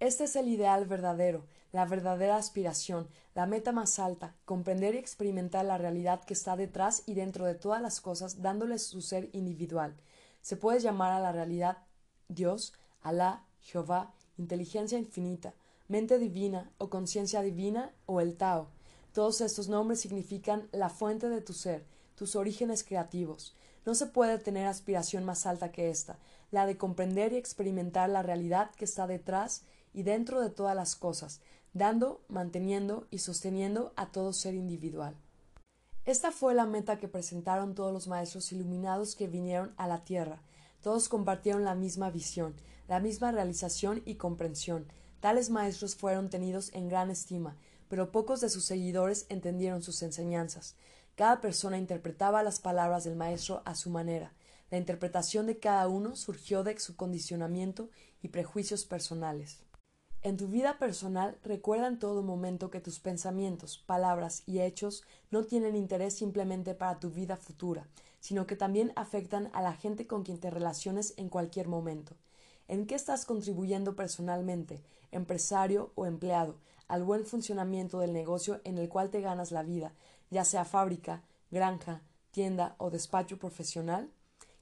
[0.01, 5.65] Este es el ideal verdadero, la verdadera aspiración, la meta más alta, comprender y experimentar
[5.65, 9.95] la realidad que está detrás y dentro de todas las cosas, dándoles su ser individual.
[10.41, 11.79] Se puede llamar a la realidad
[12.27, 15.55] Dios, Alá, Jehová, inteligencia infinita,
[15.89, 18.69] mente divina o conciencia divina o el Tao.
[19.13, 23.57] Todos estos nombres significan la fuente de tu ser, tus orígenes creativos.
[23.87, 26.19] No se puede tener aspiración más alta que esta,
[26.51, 29.63] la de comprender y experimentar la realidad que está detrás
[29.95, 31.41] y dentro de todas las cosas,
[31.73, 35.17] dando, manteniendo y sosteniendo a todo ser individual.
[36.05, 40.43] Esta fue la meta que presentaron todos los maestros iluminados que vinieron a la Tierra.
[40.83, 42.55] Todos compartieron la misma visión,
[42.89, 44.87] la misma realización y comprensión.
[45.21, 47.57] Tales maestros fueron tenidos en gran estima,
[47.89, 50.77] pero pocos de sus seguidores entendieron sus enseñanzas.
[51.17, 54.33] Cada persona interpretaba las palabras del maestro a su manera.
[54.71, 57.91] La interpretación de cada uno surgió de su condicionamiento
[58.23, 59.59] y prejuicios personales.
[60.23, 65.45] En tu vida personal recuerda en todo momento que tus pensamientos, palabras y hechos no
[65.45, 67.89] tienen interés simplemente para tu vida futura,
[68.21, 72.17] sino que también afectan a la gente con quien te relaciones en cualquier momento.
[72.67, 76.57] ¿En qué estás contribuyendo personalmente, empresario o empleado,
[76.89, 79.93] al buen funcionamiento del negocio en el cual te ganas la vida,
[80.31, 84.11] ya sea fábrica, granja, tienda o despacho profesional?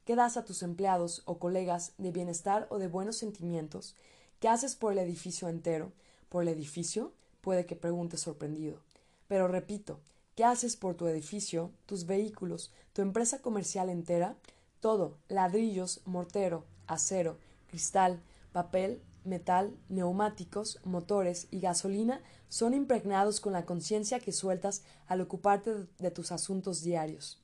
[0.04, 3.96] ¿Qué das a tus empleados o colegas de bienestar o de buenos sentimientos?
[4.40, 5.92] ¿Qué haces por el edificio entero?
[6.28, 7.12] ¿Por el edificio?
[7.40, 8.78] Puede que pregunte sorprendido.
[9.28, 10.00] Pero repito,
[10.34, 14.36] ¿qué haces por tu edificio, tus vehículos, tu empresa comercial entera?
[14.80, 18.20] Todo, ladrillos, mortero, acero, cristal,
[18.52, 25.86] papel, metal, neumáticos, motores y gasolina son impregnados con la conciencia que sueltas al ocuparte
[25.98, 27.42] de tus asuntos diarios.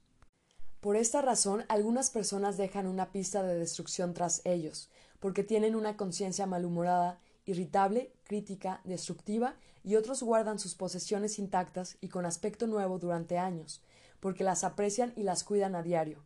[0.81, 4.91] Por esta razón, algunas personas dejan una pista de destrucción tras ellos,
[5.21, 12.09] porque tienen una conciencia malhumorada, irritable, crítica, destructiva, y otros guardan sus posesiones intactas y
[12.09, 13.83] con aspecto nuevo durante años,
[14.21, 16.23] porque las aprecian y las cuidan a diario.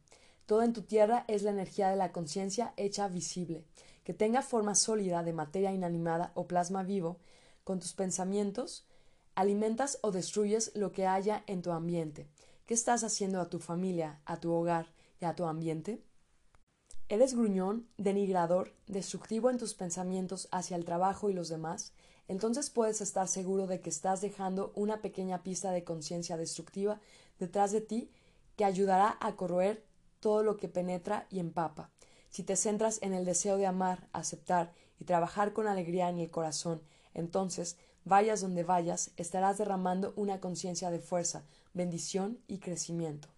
[0.46, 3.64] Todo en tu tierra es la energía de la conciencia hecha visible,
[4.06, 7.18] que tenga forma sólida de materia inanimada o plasma vivo,
[7.64, 8.86] con tus pensamientos,
[9.34, 12.28] alimentas o destruyes lo que haya en tu ambiente.
[12.66, 16.00] ¿Qué estás haciendo a tu familia, a tu hogar y a tu ambiente?
[17.08, 21.92] ¿Eres gruñón, denigrador, destructivo en tus pensamientos hacia el trabajo y los demás?
[22.28, 27.00] Entonces puedes estar seguro de que estás dejando una pequeña pista de conciencia destructiva
[27.40, 28.12] detrás de ti
[28.54, 29.84] que ayudará a corroer
[30.20, 31.90] todo lo que penetra y empapa.
[32.36, 34.70] Si te centras en el deseo de amar, aceptar
[35.00, 36.82] y trabajar con alegría en el corazón,
[37.14, 43.28] entonces, vayas donde vayas, estarás derramando una conciencia de fuerza, bendición y crecimiento.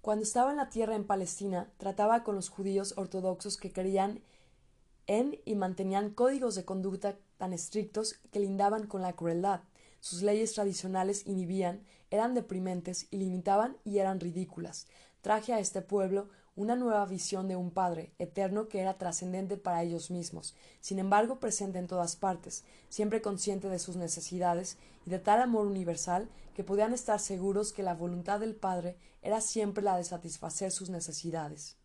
[0.00, 4.20] Cuando estaba en la tierra en Palestina, trataba con los judíos ortodoxos que creían
[5.06, 9.60] en y mantenían códigos de conducta tan estrictos que lindaban con la crueldad.
[10.00, 14.88] Sus leyes tradicionales inhibían, eran deprimentes y limitaban y eran ridículas.
[15.20, 19.82] Traje a este pueblo una nueva visión de un Padre eterno que era trascendente para
[19.82, 24.76] ellos mismos, sin embargo presente en todas partes, siempre consciente de sus necesidades
[25.06, 29.40] y de tal amor universal que podían estar seguros que la voluntad del Padre era
[29.40, 31.76] siempre la de satisfacer sus necesidades.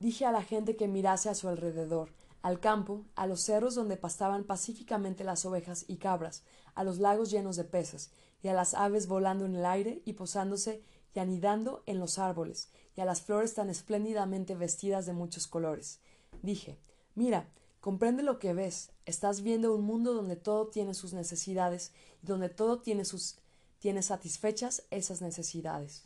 [0.00, 2.12] Dije a la gente que mirase a su alrededor,
[2.42, 6.42] al campo, a los cerros donde pastaban pacíficamente las ovejas y cabras,
[6.74, 8.10] a los lagos llenos de peces,
[8.42, 10.82] y a las aves volando en el aire y posándose
[11.14, 16.00] y anidando en los árboles, y a las flores tan espléndidamente vestidas de muchos colores.
[16.42, 16.78] Dije,
[17.14, 17.48] mira,
[17.80, 21.92] comprende lo que ves, estás viendo un mundo donde todo tiene sus necesidades
[22.22, 23.36] y donde todo tiene sus
[23.78, 26.04] tiene satisfechas esas necesidades.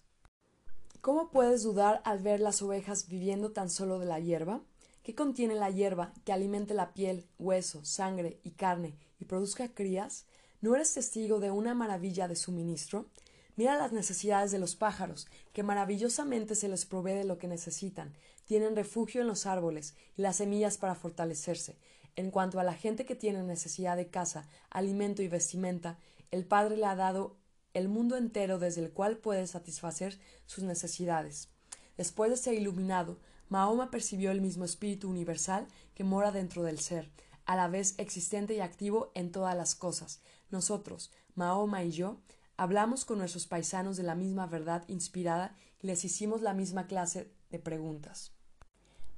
[1.00, 4.60] ¿Cómo puedes dudar al ver las ovejas viviendo tan solo de la hierba?
[5.02, 10.26] ¿Qué contiene la hierba que alimente la piel, hueso, sangre y carne y produzca crías?
[10.60, 13.06] ¿No eres testigo de una maravilla de suministro?
[13.56, 18.14] Mira las necesidades de los pájaros, que maravillosamente se les provee de lo que necesitan,
[18.44, 21.78] tienen refugio en los árboles y las semillas para fortalecerse.
[22.16, 25.98] En cuanto a la gente que tiene necesidad de casa, alimento y vestimenta,
[26.30, 27.36] el Padre le ha dado
[27.74, 31.48] el mundo entero desde el cual puede satisfacer sus necesidades.
[31.96, 37.10] Después de ser iluminado, Mahoma percibió el mismo espíritu universal que mora dentro del ser,
[37.46, 40.20] a la vez existente y activo en todas las cosas.
[40.50, 42.18] Nosotros, Mahoma y yo,
[42.60, 47.32] hablamos con nuestros paisanos de la misma verdad inspirada y les hicimos la misma clase
[47.48, 48.32] de preguntas.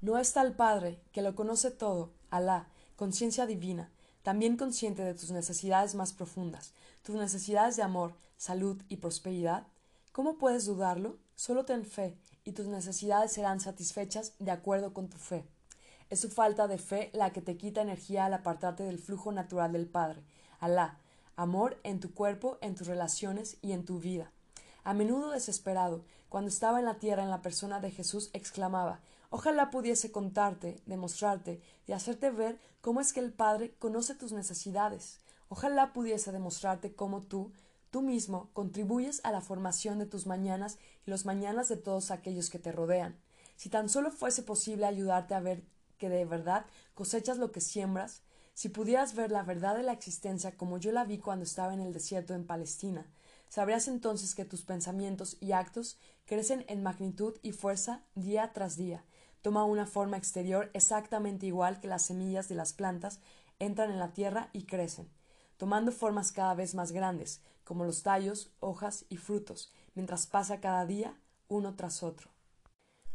[0.00, 3.90] ¿No está el Padre, que lo conoce todo, Alá, conciencia divina,
[4.22, 6.72] también consciente de tus necesidades más profundas,
[7.02, 9.66] tus necesidades de amor, salud y prosperidad?
[10.12, 11.18] ¿Cómo puedes dudarlo?
[11.34, 15.44] Solo ten fe, y tus necesidades serán satisfechas de acuerdo con tu fe.
[16.10, 19.72] Es su falta de fe la que te quita energía al apartarte del flujo natural
[19.72, 20.22] del Padre,
[20.60, 21.00] Alá,
[21.36, 24.32] amor en tu cuerpo, en tus relaciones y en tu vida.
[24.84, 29.00] A menudo desesperado, cuando estaba en la tierra en la persona de Jesús, exclamaba
[29.34, 35.20] Ojalá pudiese contarte, demostrarte y hacerte ver cómo es que el Padre conoce tus necesidades.
[35.48, 37.50] Ojalá pudiese demostrarte cómo tú,
[37.90, 42.50] tú mismo, contribuyes a la formación de tus mañanas y los mañanas de todos aquellos
[42.50, 43.18] que te rodean.
[43.56, 45.64] Si tan solo fuese posible ayudarte a ver
[45.96, 48.22] que de verdad cosechas lo que siembras,
[48.54, 51.80] si pudieras ver la verdad de la existencia como yo la vi cuando estaba en
[51.80, 53.06] el desierto en Palestina,
[53.48, 59.04] sabrías entonces que tus pensamientos y actos crecen en magnitud y fuerza día tras día,
[59.42, 63.20] toma una forma exterior exactamente igual que las semillas de las plantas
[63.58, 65.08] entran en la tierra y crecen,
[65.56, 70.86] tomando formas cada vez más grandes, como los tallos, hojas y frutos, mientras pasa cada
[70.86, 71.16] día
[71.48, 72.30] uno tras otro.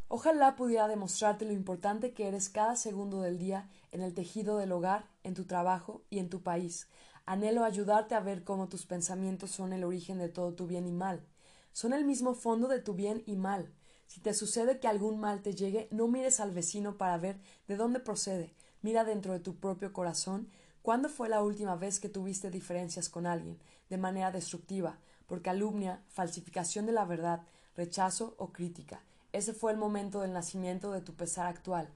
[0.10, 4.72] Ojalá pudiera demostrarte lo importante que eres cada segundo del día en el tejido del
[4.72, 6.88] hogar, en tu trabajo y en tu país.
[7.26, 10.92] Anhelo ayudarte a ver cómo tus pensamientos son el origen de todo tu bien y
[10.92, 11.26] mal.
[11.74, 13.74] Son el mismo fondo de tu bien y mal.
[14.06, 17.76] Si te sucede que algún mal te llegue, no mires al vecino para ver de
[17.76, 18.54] dónde procede.
[18.84, 20.48] Mira dentro de tu propio corazón
[20.84, 26.04] cuándo fue la última vez que tuviste diferencias con alguien, de manera destructiva, por calumnia,
[26.08, 27.42] falsificación de la verdad,
[27.76, 29.02] rechazo o crítica.
[29.34, 31.90] Ese fue el momento del nacimiento de tu pesar actual.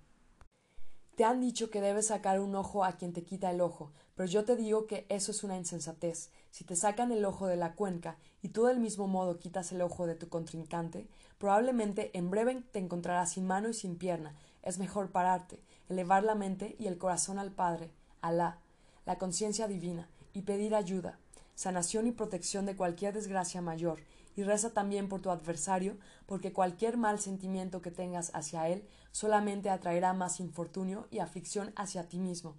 [1.15, 4.29] Te han dicho que debes sacar un ojo a quien te quita el ojo, pero
[4.29, 6.29] yo te digo que eso es una insensatez.
[6.51, 9.81] Si te sacan el ojo de la cuenca y tú del mismo modo quitas el
[9.81, 11.07] ojo de tu contrincante,
[11.37, 14.35] probablemente en breve te encontrarás sin mano y sin pierna.
[14.63, 15.59] Es mejor pararte,
[15.89, 17.91] elevar la mente y el corazón al Padre,
[18.21, 18.59] Alá,
[19.05, 21.19] la conciencia divina, y pedir ayuda,
[21.55, 23.99] sanación y protección de cualquier desgracia mayor,
[24.35, 29.69] y reza también por tu adversario, porque cualquier mal sentimiento que tengas hacia él solamente
[29.69, 32.55] atraerá más infortunio y aflicción hacia ti mismo.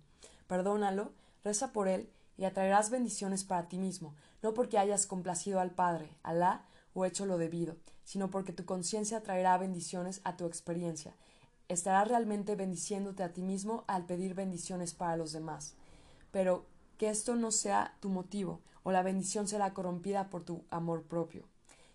[0.47, 1.12] Perdónalo,
[1.43, 6.11] reza por él, y atraerás bendiciones para ti mismo, no porque hayas complacido al Padre,
[6.23, 6.64] Alá,
[6.95, 11.14] o hecho lo debido, sino porque tu conciencia traerá bendiciones a tu experiencia.
[11.68, 15.75] Estarás realmente bendiciéndote a ti mismo al pedir bendiciones para los demás.
[16.31, 16.66] Pero
[16.99, 21.47] que esto no sea tu motivo, o la bendición será corrompida por tu amor propio.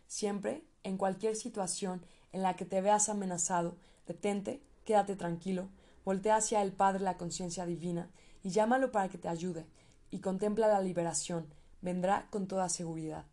[0.08, 3.76] Siempre, en cualquier situación en la que te veas amenazado,
[4.08, 5.70] detente, quédate tranquilo,
[6.06, 8.10] voltea hacia el Padre la conciencia divina
[8.44, 9.66] y llámalo para que te ayude,
[10.10, 11.48] y contempla la liberación,
[11.82, 13.26] vendrá con toda seguridad.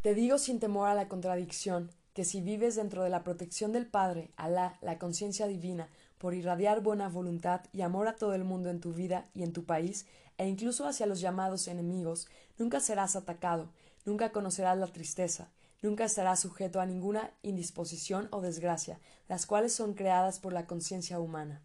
[0.00, 3.86] Te digo sin temor a la contradicción, que si vives dentro de la protección del
[3.86, 5.88] Padre, Alá, la conciencia divina,
[6.18, 9.52] por irradiar buena voluntad y amor a todo el mundo en tu vida y en
[9.52, 12.28] tu país, e incluso hacia los llamados enemigos,
[12.58, 13.70] nunca serás atacado,
[14.04, 15.50] nunca conocerás la tristeza,
[15.80, 21.20] Nunca estarás sujeto a ninguna indisposición o desgracia, las cuales son creadas por la conciencia
[21.20, 21.62] humana.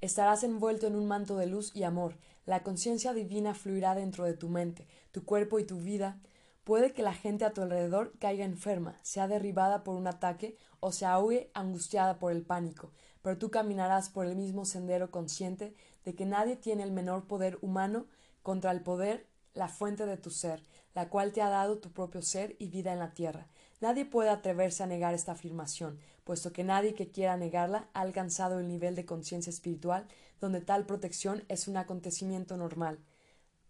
[0.00, 4.34] Estarás envuelto en un manto de luz y amor, la conciencia divina fluirá dentro de
[4.34, 6.18] tu mente, tu cuerpo y tu vida.
[6.64, 10.90] Puede que la gente a tu alrededor caiga enferma, sea derribada por un ataque o
[10.92, 12.92] se ahogue angustiada por el pánico,
[13.22, 17.58] pero tú caminarás por el mismo sendero consciente de que nadie tiene el menor poder
[17.60, 18.06] humano
[18.42, 20.62] contra el poder, la fuente de tu ser,
[20.94, 23.46] la cual te ha dado tu propio ser y vida en la tierra.
[23.80, 28.60] Nadie puede atreverse a negar esta afirmación, puesto que nadie que quiera negarla ha alcanzado
[28.60, 30.06] el nivel de conciencia espiritual
[30.40, 32.98] donde tal protección es un acontecimiento normal.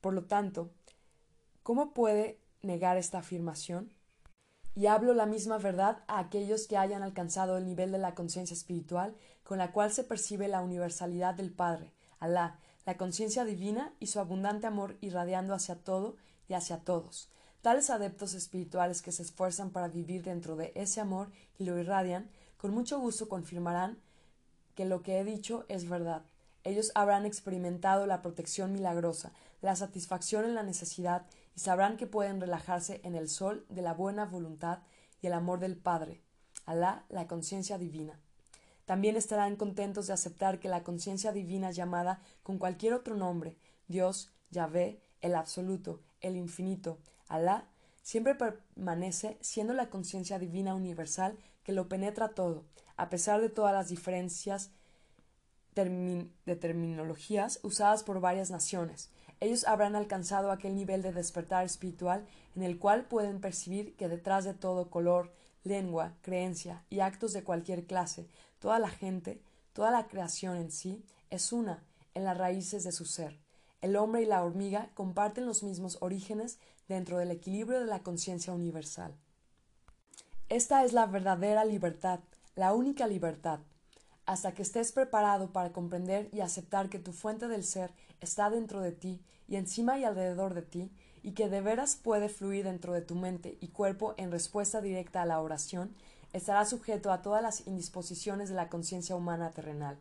[0.00, 0.70] Por lo tanto,
[1.62, 3.92] ¿Cómo puede negar esta afirmación?
[4.74, 8.54] Y hablo la misma verdad a aquellos que hayan alcanzado el nivel de la conciencia
[8.54, 9.14] espiritual
[9.44, 14.20] con la cual se percibe la universalidad del Padre, Alá, la conciencia divina y su
[14.20, 16.16] abundante amor irradiando hacia todo
[16.50, 17.30] y hacia todos.
[17.62, 22.28] Tales adeptos espirituales que se esfuerzan para vivir dentro de ese amor y lo irradian,
[22.58, 23.98] con mucho gusto confirmarán
[24.74, 26.22] que lo que he dicho es verdad.
[26.64, 29.32] Ellos habrán experimentado la protección milagrosa,
[29.62, 33.94] la satisfacción en la necesidad y sabrán que pueden relajarse en el sol de la
[33.94, 34.80] buena voluntad
[35.22, 36.20] y el amor del Padre,
[36.66, 38.18] Alá, la conciencia divina.
[38.86, 44.32] También estarán contentos de aceptar que la conciencia divina llamada con cualquier otro nombre, Dios,
[44.50, 46.98] Yahvé, el Absoluto, el Infinito,
[47.28, 47.68] Alá,
[48.02, 52.64] siempre permanece siendo la conciencia divina universal que lo penetra todo,
[52.96, 54.70] a pesar de todas las diferencias
[55.74, 59.10] de terminologías usadas por varias naciones.
[59.38, 64.44] Ellos habrán alcanzado aquel nivel de despertar espiritual en el cual pueden percibir que detrás
[64.44, 65.32] de todo color,
[65.64, 69.40] lengua, creencia y actos de cualquier clase, toda la gente,
[69.72, 71.82] toda la creación en sí, es una
[72.14, 73.38] en las raíces de su ser.
[73.80, 76.58] El hombre y la hormiga comparten los mismos orígenes
[76.88, 79.14] dentro del equilibrio de la conciencia universal.
[80.48, 82.20] Esta es la verdadera libertad,
[82.56, 83.60] la única libertad.
[84.26, 88.80] Hasta que estés preparado para comprender y aceptar que tu fuente del ser está dentro
[88.80, 92.92] de ti y encima y alrededor de ti, y que de veras puede fluir dentro
[92.92, 95.94] de tu mente y cuerpo en respuesta directa a la oración,
[96.32, 99.98] estará sujeto a todas las indisposiciones de la conciencia humana terrenal.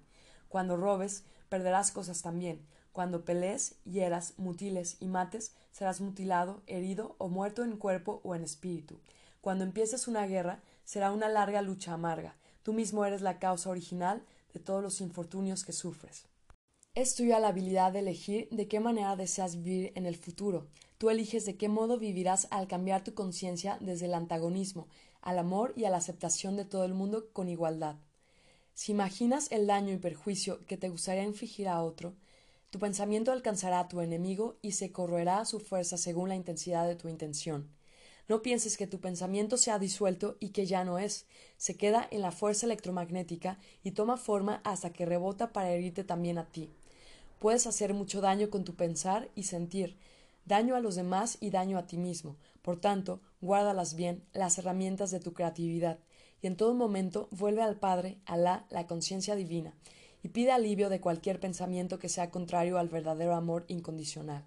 [0.48, 2.66] Cuando robes, perderás cosas también.
[3.00, 8.44] Cuando pelees, hieras, mutiles y mates, serás mutilado, herido o muerto en cuerpo o en
[8.44, 9.00] espíritu.
[9.40, 12.36] Cuando empieces una guerra, será una larga lucha amarga.
[12.62, 14.22] Tú mismo eres la causa original
[14.54, 16.26] de todos los infortunios que sufres.
[16.94, 20.68] Es tuya la habilidad de elegir de qué manera deseas vivir en el futuro.
[20.98, 24.90] Tú eliges de qué modo vivirás al cambiar tu conciencia desde el antagonismo,
[25.22, 27.96] al amor y a la aceptación de todo el mundo con igualdad.
[28.74, 32.14] Si imaginas el daño y perjuicio que te gustaría infligir a otro,
[32.70, 36.96] tu pensamiento alcanzará a tu enemigo y se corroerá su fuerza según la intensidad de
[36.96, 37.70] tu intención.
[38.28, 41.26] No pienses que tu pensamiento se ha disuelto y que ya no es.
[41.58, 46.38] Se queda en la fuerza electromagnética y toma forma hasta que rebota para herirte también
[46.38, 46.70] a ti.
[47.40, 49.98] Puedes hacer mucho daño con tu pensar y sentir,
[50.46, 52.36] daño a los demás y daño a ti mismo.
[52.62, 55.98] Por tanto, guárdalas bien, las herramientas de tu creatividad,
[56.42, 59.74] y en todo momento vuelve al Padre, Alá, la conciencia divina,
[60.24, 64.46] y pide alivio de cualquier pensamiento que sea contrario al verdadero amor incondicional.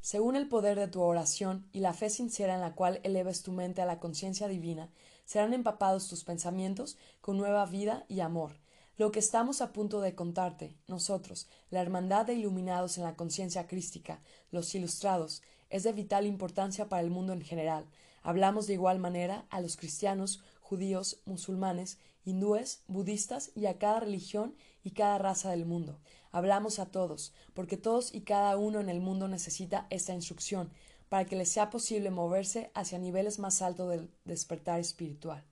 [0.00, 3.52] Según el poder de tu oración y la fe sincera en la cual eleves tu
[3.52, 4.90] mente a la conciencia divina,
[5.24, 8.52] serán empapados tus pensamientos con nueva vida y amor,
[8.96, 13.66] lo que estamos a punto de contarte, nosotros, la hermandad de iluminados en la conciencia
[13.66, 14.20] crística,
[14.52, 17.86] los ilustrados, es de vital importancia para el mundo en general.
[18.22, 24.54] Hablamos de igual manera a los cristianos, judíos, musulmanes, hindúes, budistas y a cada religión
[24.84, 25.98] y cada raza del mundo.
[26.30, 30.70] Hablamos a todos, porque todos y cada uno en el mundo necesita esta instrucción
[31.08, 35.44] para que les sea posible moverse hacia niveles más altos del despertar espiritual.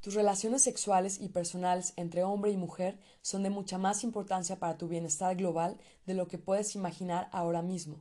[0.00, 4.78] Tus relaciones sexuales y personales entre hombre y mujer son de mucha más importancia para
[4.78, 8.00] tu bienestar global de lo que puedes imaginar ahora mismo.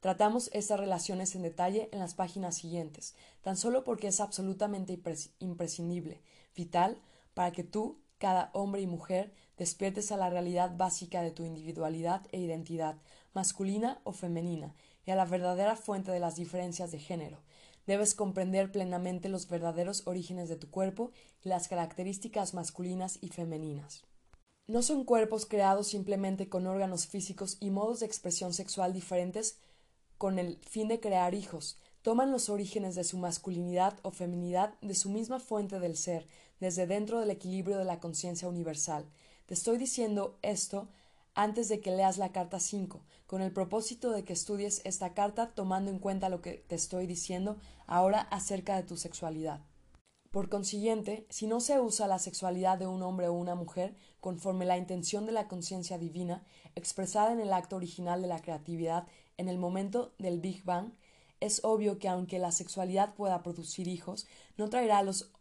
[0.00, 4.98] Tratamos estas relaciones en detalle en las páginas siguientes, tan solo porque es absolutamente
[5.38, 6.22] imprescindible,
[6.56, 6.98] vital,
[7.34, 12.22] para que tú, cada hombre y mujer, despiertes a la realidad básica de tu individualidad
[12.30, 12.94] e identidad,
[13.34, 17.40] masculina o femenina, y a la verdadera fuente de las diferencias de género,
[17.86, 21.10] Debes comprender plenamente los verdaderos orígenes de tu cuerpo
[21.42, 24.04] y las características masculinas y femeninas.
[24.68, 29.58] No son cuerpos creados simplemente con órganos físicos y modos de expresión sexual diferentes
[30.16, 31.76] con el fin de crear hijos.
[32.02, 36.26] Toman los orígenes de su masculinidad o feminidad de su misma fuente del ser,
[36.58, 39.06] desde dentro del equilibrio de la conciencia universal.
[39.46, 40.88] Te estoy diciendo esto
[41.34, 45.54] antes de que leas la carta 5, con el propósito de que estudies esta carta
[45.54, 49.60] tomando en cuenta lo que te estoy diciendo ahora acerca de tu sexualidad.
[50.32, 54.64] Por consiguiente, si no se usa la sexualidad de un hombre o una mujer conforme
[54.64, 56.42] la intención de la conciencia divina,
[56.74, 60.92] expresada en el acto original de la creatividad en el momento del Big Bang,
[61.42, 64.26] es obvio que aunque la sexualidad pueda producir hijos,
[64.56, 65.32] no traerá a los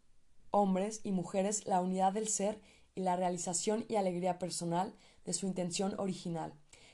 [0.49, 2.59] hombres y mujeres la unidad del ser
[2.95, 4.93] y la realización y alegría personal
[5.25, 6.53] de su intención original.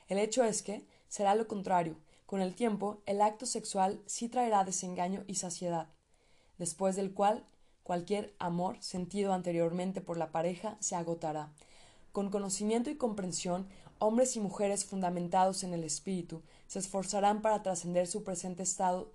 [0.09, 1.97] El hecho es que será lo contrario.
[2.25, 5.87] Con el tiempo, el acto sexual sí traerá desengaño y saciedad,
[6.57, 7.45] después del cual
[7.83, 11.53] cualquier amor sentido anteriormente por la pareja se agotará.
[12.11, 18.07] Con conocimiento y comprensión, hombres y mujeres fundamentados en el espíritu se esforzarán para trascender
[18.07, 19.11] su presente estado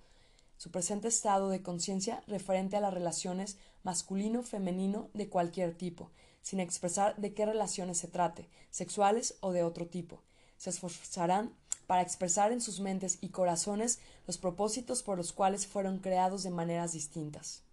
[0.57, 6.09] su presente estado de conciencia referente a las relaciones masculino-femenino de cualquier tipo,
[6.41, 10.21] sin expresar de qué relaciones se trate, sexuales o de otro tipo.
[10.57, 11.53] Se esforzarán
[11.85, 16.49] para expresar en sus mentes y corazones los propósitos por los cuales fueron creados de
[16.49, 17.63] maneras distintas.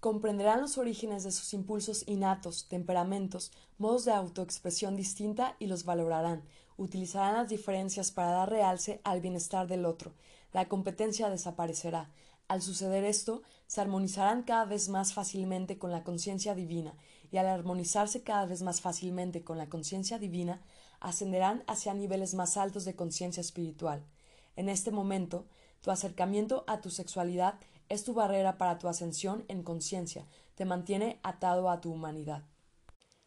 [0.00, 6.42] Comprenderán los orígenes de sus impulsos innatos, temperamentos, modos de autoexpresión distinta y los valorarán.
[6.78, 10.14] Utilizarán las diferencias para dar realce al bienestar del otro.
[10.52, 12.08] La competencia desaparecerá.
[12.46, 16.94] Al suceder esto, se armonizarán cada vez más fácilmente con la conciencia divina,
[17.30, 20.62] y al armonizarse cada vez más fácilmente con la conciencia divina,
[21.00, 24.02] ascenderán hacia niveles más altos de conciencia espiritual.
[24.56, 25.46] En este momento,
[25.82, 27.58] tu acercamiento a tu sexualidad
[27.88, 32.44] es tu barrera para tu ascensión en conciencia, te mantiene atado a tu humanidad.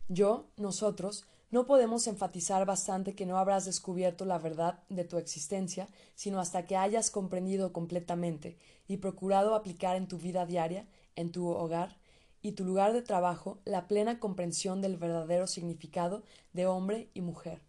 [0.08, 5.89] Yo, nosotros, no podemos enfatizar bastante que no habrás descubierto la verdad de tu existencia,
[6.16, 10.88] sino hasta que hayas comprendido completamente y procurado aplicar en tu vida diaria,
[11.18, 11.97] en tu hogar
[12.41, 16.24] y tu lugar de trabajo la plena comprensión del verdadero significado
[16.54, 17.62] de hombre y mujer.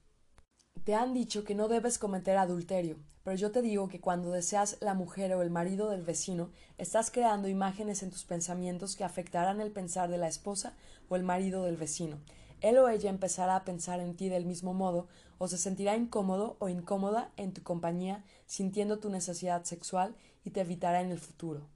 [0.85, 4.79] Te han dicho que no debes cometer adulterio, pero yo te digo que cuando deseas
[4.81, 9.61] la mujer o el marido del vecino, estás creando imágenes en tus pensamientos que afectarán
[9.61, 10.75] el pensar de la esposa
[11.09, 12.19] o el marido del vecino.
[12.63, 15.09] Él o ella empezará a pensar en ti del mismo modo,
[15.39, 20.61] o se sentirá incómodo o incómoda en tu compañía, sintiendo tu necesidad sexual y te
[20.61, 21.67] evitará en el futuro.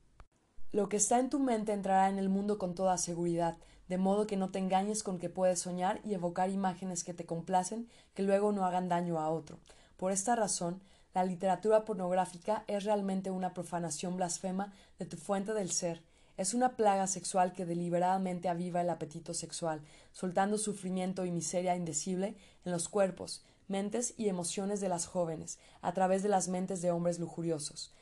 [0.73, 3.57] Lo que está en tu mente entrará en el mundo con toda seguridad,
[3.89, 7.27] de modo que no te engañes con que puedes soñar y evocar imágenes que te
[7.27, 9.59] complacen que luego no hagan daño a otro.
[9.97, 10.81] Por esta razón,
[11.15, 16.03] la literatura pornográfica es realmente una profanación blasfema de tu fuente del ser.
[16.37, 19.81] Es una plaga sexual que deliberadamente aviva el apetito sexual,
[20.13, 25.93] soltando sufrimiento y miseria indecible en los cuerpos, mentes y emociones de las jóvenes, a
[25.93, 27.93] través de las mentes de hombres lujuriosos.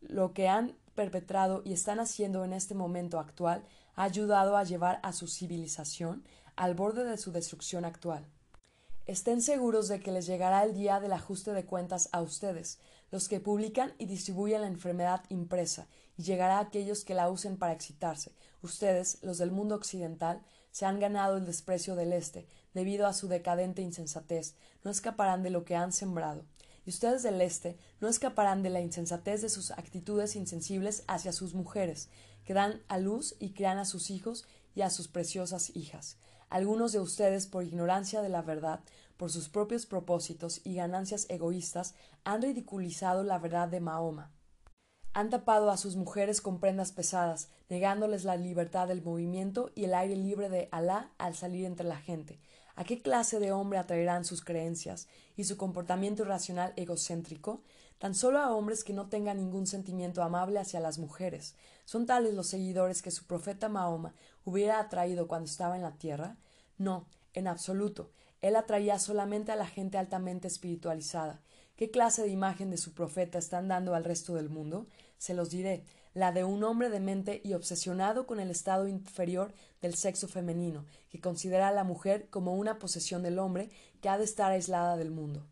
[0.00, 3.64] Lo que han perpetrado y están haciendo en este momento actual
[3.96, 6.24] ha ayudado a llevar a su civilización
[6.56, 8.26] al borde de su destrucción actual.
[9.06, 12.78] Estén seguros de que les llegará el día del ajuste de cuentas a ustedes,
[13.10, 15.86] los que publican y distribuyen la enfermedad impresa,
[16.16, 18.32] y llegará a aquellos que la usen para excitarse.
[18.62, 23.28] Ustedes, los del mundo occidental, se han ganado el desprecio del Este, debido a su
[23.28, 26.44] decadente insensatez, no escaparán de lo que han sembrado.
[26.84, 31.54] Y ustedes del Este no escaparán de la insensatez de sus actitudes insensibles hacia sus
[31.54, 32.08] mujeres,
[32.44, 34.44] que dan a luz y crean a sus hijos
[34.74, 36.16] y a sus preciosas hijas.
[36.50, 38.80] Algunos de ustedes, por ignorancia de la verdad,
[39.16, 41.94] por sus propios propósitos y ganancias egoístas,
[42.24, 44.33] han ridiculizado la verdad de Mahoma.
[45.14, 49.94] Han tapado a sus mujeres con prendas pesadas, negándoles la libertad del movimiento y el
[49.94, 52.38] aire libre de Alá al salir entre la gente.
[52.76, 57.62] ¿A qué clase de hombre atraerán sus creencias y su comportamiento irracional egocéntrico?
[57.98, 61.54] tan solo a hombres que no tengan ningún sentimiento amable hacia las mujeres.
[61.84, 66.36] ¿Son tales los seguidores que su profeta Mahoma hubiera atraído cuando estaba en la tierra?
[66.76, 68.10] No, en absoluto.
[68.42, 71.40] Él atraía solamente a la gente altamente espiritualizada.
[71.76, 74.86] ¿Qué clase de imagen de su profeta están dando al resto del mundo?
[75.18, 79.52] Se los diré, la de un hombre demente y obsesionado con el estado inferior
[79.82, 83.70] del sexo femenino, que considera a la mujer como una posesión del hombre
[84.00, 85.48] que ha de estar aislada del mundo.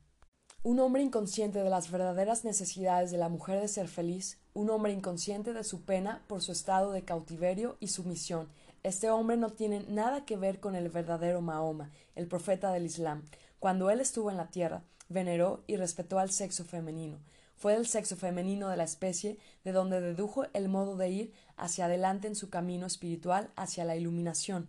[0.63, 4.93] Un hombre inconsciente de las verdaderas necesidades de la mujer de ser feliz, un hombre
[4.93, 8.49] inconsciente de su pena por su estado de cautiverio y sumisión.
[8.85, 13.25] Este hombre no tiene nada que ver con el verdadero Mahoma, el profeta del Islam.
[13.59, 17.19] Cuando él estuvo en la tierra, veneró y respetó al sexo femenino.
[17.57, 21.85] Fue del sexo femenino de la especie de donde dedujo el modo de ir hacia
[21.85, 24.69] adelante en su camino espiritual hacia la iluminación.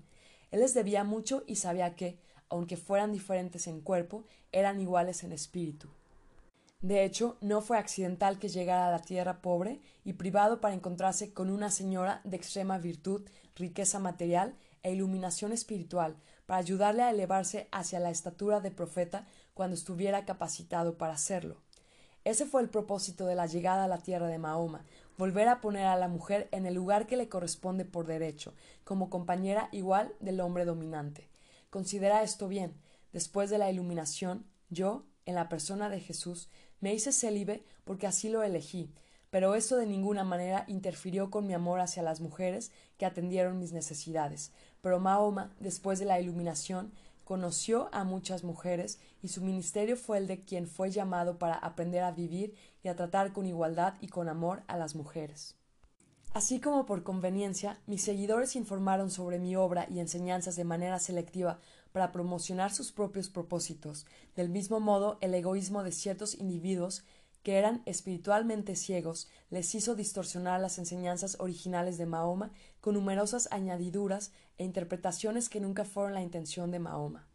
[0.52, 2.20] Él les debía mucho y sabía que,
[2.50, 5.90] aunque fueran diferentes en cuerpo, eran iguales en espíritu.
[6.84, 11.34] De hecho, no fue accidental que llegara a la tierra pobre y privado para encontrarse
[11.34, 13.22] con una señora de extrema virtud,
[13.56, 19.76] riqueza material e iluminación espiritual, para ayudarle a elevarse hacia la estatura de profeta cuando
[19.76, 21.62] estuviera capacitado para hacerlo.
[22.24, 24.86] Ese fue el propósito de la llegada a la tierra de Mahoma,
[25.18, 29.10] volver a poner a la mujer en el lugar que le corresponde por derecho, como
[29.10, 31.30] compañera igual del hombre dominante.
[31.70, 32.76] Considera esto bien.
[33.12, 36.50] Después de la iluminación, yo, en la persona de Jesús,
[36.80, 38.94] me hice célibe porque así lo elegí,
[39.30, 43.74] pero esto de ninguna manera interfirió con mi amor hacia las mujeres que atendieron mis
[43.74, 44.52] necesidades.
[44.82, 46.94] Pero Mahoma, después de la iluminación,
[47.24, 52.04] conoció a muchas mujeres y su ministerio fue el de quien fue llamado para aprender
[52.04, 55.56] a vivir y a tratar con igualdad y con amor a las mujeres.
[56.34, 61.60] Así como por conveniencia, mis seguidores informaron sobre mi obra y enseñanzas de manera selectiva
[61.92, 64.08] para promocionar sus propios propósitos.
[64.36, 67.04] Del mismo modo, el egoísmo de ciertos individuos
[67.44, 72.52] que eran espiritualmente ciegos les hizo distorsionar las enseñanzas originales de Mahoma
[72.84, 77.30] con numerosas añadiduras e interpretaciones que nunca fueron la intención de Mahoma.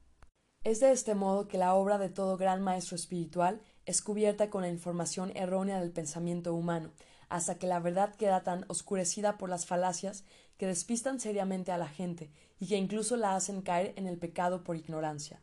[0.62, 4.60] Es de este modo que la obra de todo gran maestro espiritual es cubierta con
[4.60, 6.92] la información errónea del pensamiento humano,
[7.30, 10.22] hasta que la verdad queda tan oscurecida por las falacias
[10.58, 12.30] que despistan seriamente a la gente
[12.60, 15.40] y que incluso la hacen caer en el pecado por ignorancia.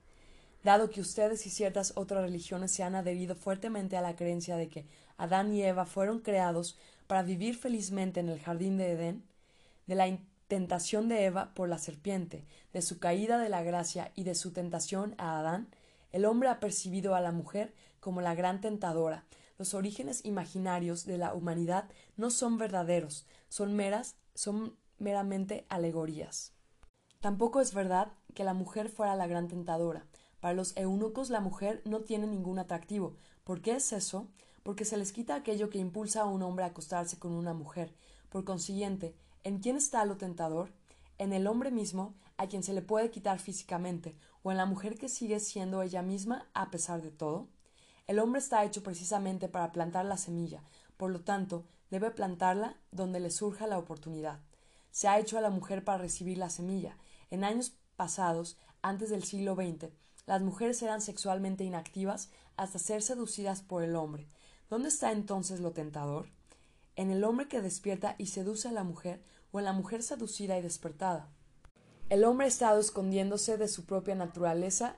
[0.64, 4.70] Dado que ustedes y ciertas otras religiones se han adherido fuertemente a la creencia de
[4.70, 4.86] que
[5.18, 6.78] Adán y Eva fueron creados
[7.08, 9.24] para vivir felizmente en el jardín de Edén,
[9.88, 14.24] de la tentación de Eva por la serpiente, de su caída de la gracia y
[14.24, 15.70] de su tentación a Adán,
[16.12, 19.26] el hombre ha percibido a la mujer como la gran tentadora,
[19.58, 26.54] los orígenes imaginarios de la humanidad no son verdaderos, son meras, son meramente alegorías.
[27.22, 30.06] Tampoco es verdad que la mujer fuera la gran tentadora.
[30.42, 33.16] Para los eunucos la mujer no tiene ningún atractivo.
[33.46, 34.28] ¿Por qué es eso?
[34.62, 37.96] Porque se les quita aquello que impulsa a un hombre a acostarse con una mujer.
[38.30, 39.16] Por consiguiente,
[39.46, 40.74] ¿en quién está lo tentador?
[41.18, 44.98] ¿En el hombre mismo, a quien se le puede quitar físicamente, o en la mujer
[44.98, 47.48] que sigue siendo ella misma a pesar de todo?
[48.08, 50.62] El hombre está hecho precisamente para plantar la semilla,
[50.98, 54.40] por lo tanto, debe plantarla donde le surja la oportunidad.
[54.92, 56.98] Se ha hecho a la mujer para recibir la semilla.
[57.30, 59.92] En años pasados, antes del siglo XX,
[60.26, 64.28] las mujeres eran sexualmente inactivas hasta ser seducidas por el hombre.
[64.70, 66.30] ¿Dónde está entonces lo tentador?
[66.96, 69.22] ¿En el hombre que despierta y seduce a la mujer
[69.60, 71.30] en la mujer seducida y despertada?
[72.10, 74.96] El hombre ha estado escondiéndose de su propia naturaleza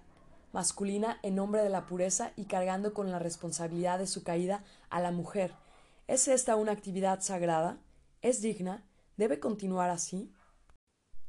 [0.51, 4.99] masculina en nombre de la pureza y cargando con la responsabilidad de su caída a
[4.99, 5.53] la mujer.
[6.07, 7.79] ¿Es esta una actividad sagrada?
[8.21, 8.85] ¿Es digna?
[9.17, 10.33] ¿Debe continuar así?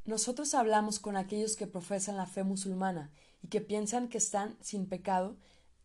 [0.05, 3.11] Nosotros hablamos con aquellos que profesan la fe musulmana
[3.41, 5.37] y que piensan que están sin pecado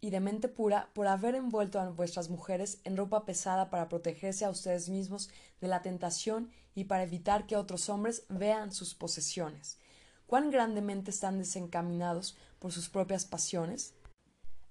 [0.05, 4.45] y de mente pura por haber envuelto a vuestras mujeres en ropa pesada para protegerse
[4.45, 5.31] a ustedes mismos
[5.63, 9.79] de la tentación y para evitar que otros hombres vean sus posesiones.
[10.27, 13.95] ¿Cuán grandemente están desencaminados por sus propias pasiones?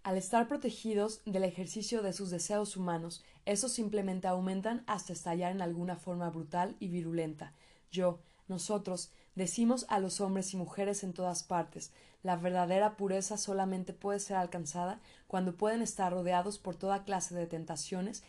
[0.03, 5.63] Al estar protegidos del ejercicio de sus deseos humanos, esos simplemente aumentan hasta estallar en
[5.63, 7.53] alguna forma brutal y virulenta.
[7.89, 11.91] Yo, nosotros, decimos a los hombres y mujeres en todas partes
[12.23, 17.47] la verdadera pureza solamente puede ser alcanzada cuando pueden estar rodeados por toda clase de
[17.47, 18.23] tentaciones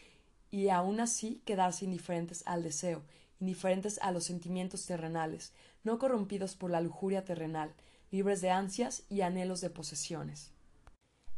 [0.51, 3.03] y aun así quedarse indiferentes al deseo,
[3.39, 5.53] indiferentes a los sentimientos terrenales,
[5.85, 7.73] no corrompidos por la lujuria terrenal,
[8.11, 10.51] libres de ansias y anhelos de posesiones.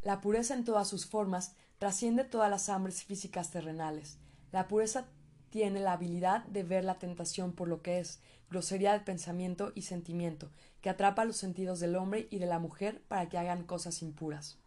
[0.03, 4.19] La pureza en todas sus formas trasciende todas las hambres físicas terrenales.
[4.51, 5.09] La pureza
[5.51, 9.83] tiene la habilidad de ver la tentación por lo que es, grosería de pensamiento y
[9.83, 14.03] sentimiento, que atrapa los sentidos del hombre y de la mujer para que hagan cosas
[14.03, 14.59] impuras.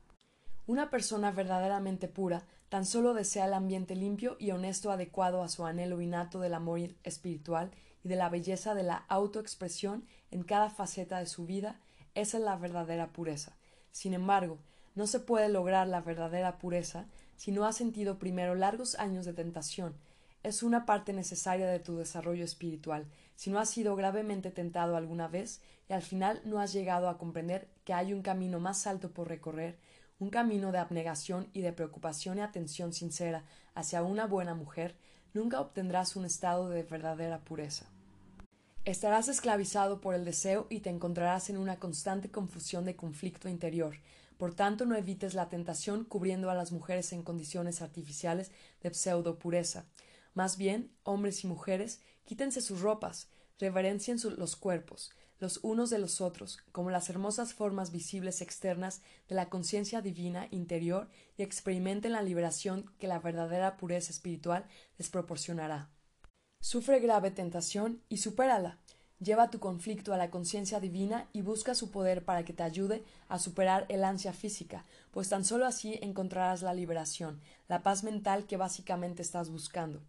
[0.67, 5.65] Una persona verdaderamente pura tan solo desea el ambiente limpio y honesto adecuado a su
[5.65, 7.71] anhelo innato del amor espiritual
[8.03, 11.80] y de la belleza de la autoexpresión en cada faceta de su vida
[12.15, 13.55] esa es la verdadera pureza.
[13.91, 14.59] Sin embargo,
[14.95, 17.05] no se puede lograr la verdadera pureza
[17.38, 19.95] si no has sentido primero largos años de tentación.
[20.42, 23.08] Es una parte necesaria de tu desarrollo espiritual.
[23.36, 27.18] Si no has sido gravemente tentado alguna vez y al final no has llegado a
[27.18, 29.78] comprender que hay un camino más alto por recorrer,
[30.18, 33.44] un camino de abnegación y de preocupación y atención sincera
[33.76, 34.96] hacia una buena mujer,
[35.34, 37.88] nunca obtendrás un estado de verdadera pureza.
[38.86, 43.98] Estarás esclavizado por el deseo y te encontrarás en una constante confusión de conflicto interior.
[44.38, 49.38] Por tanto, no evites la tentación cubriendo a las mujeres en condiciones artificiales de pseudo
[49.38, 49.86] pureza.
[50.34, 56.21] Más bien, hombres y mujeres, quítense sus ropas, reverencien los cuerpos, los unos de los
[56.21, 62.21] otros, como las hermosas formas visibles externas de la conciencia divina interior y experimenten la
[62.21, 64.65] liberación que la verdadera pureza espiritual
[64.97, 65.89] les proporcionará.
[66.61, 68.80] Sufre grave tentación y supérala.
[69.21, 73.03] Lleva tu conflicto a la conciencia divina y busca su poder para que te ayude
[73.27, 78.45] a superar el ansia física, pues tan solo así encontrarás la liberación, la paz mental
[78.45, 80.01] que básicamente estás buscando.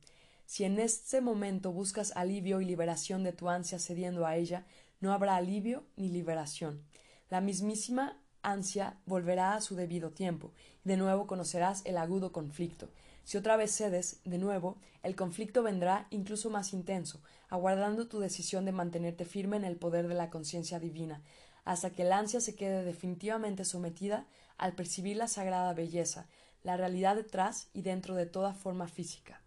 [0.51, 4.67] Si en este momento buscas alivio y liberación de tu ansia cediendo a ella,
[4.99, 6.83] no habrá alivio ni liberación.
[7.29, 10.53] La mismísima ansia volverá a su debido tiempo,
[10.85, 12.89] y de nuevo conocerás el agudo conflicto,
[13.23, 18.65] si otra vez cedes, de nuevo, el conflicto vendrá incluso más intenso, aguardando tu decisión
[18.65, 21.23] de mantenerte firme en el poder de la conciencia divina,
[21.65, 24.27] hasta que el ansia se quede definitivamente sometida
[24.59, 26.27] al percibir la sagrada belleza,
[26.65, 29.41] la realidad detrás y dentro de toda forma física.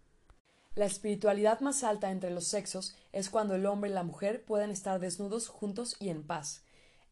[0.74, 4.70] La espiritualidad más alta entre los sexos es cuando el hombre y la mujer pueden
[4.70, 6.64] estar desnudos juntos y en paz,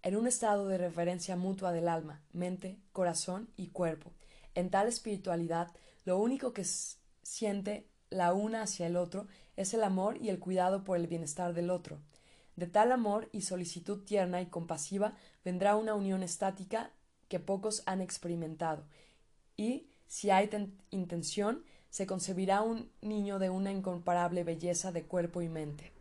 [0.03, 4.11] en un estado de referencia mutua del alma, mente, corazón y cuerpo.
[4.57, 5.69] En tal espiritualidad,
[6.05, 10.83] lo único que siente la una hacia el otro es el amor y el cuidado
[10.83, 12.01] por el bienestar del otro.
[12.57, 16.91] De tal amor y solicitud tierna y compasiva vendrá una unión estática
[17.29, 18.85] que pocos han experimentado,
[19.57, 20.51] y, si hay
[20.91, 25.93] intención, se concebirá un niño de una incomparable belleza de cuerpo y mente.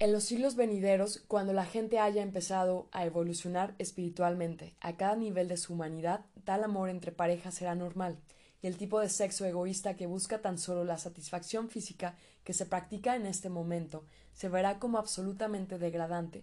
[0.00, 5.46] En los siglos venideros, cuando la gente haya empezado a evolucionar espiritualmente a cada nivel
[5.46, 8.18] de su humanidad, tal amor entre parejas será normal,
[8.60, 12.66] y el tipo de sexo egoísta que busca tan solo la satisfacción física que se
[12.66, 16.42] practica en este momento se verá como absolutamente degradante,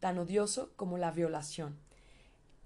[0.00, 1.78] tan odioso como la violación.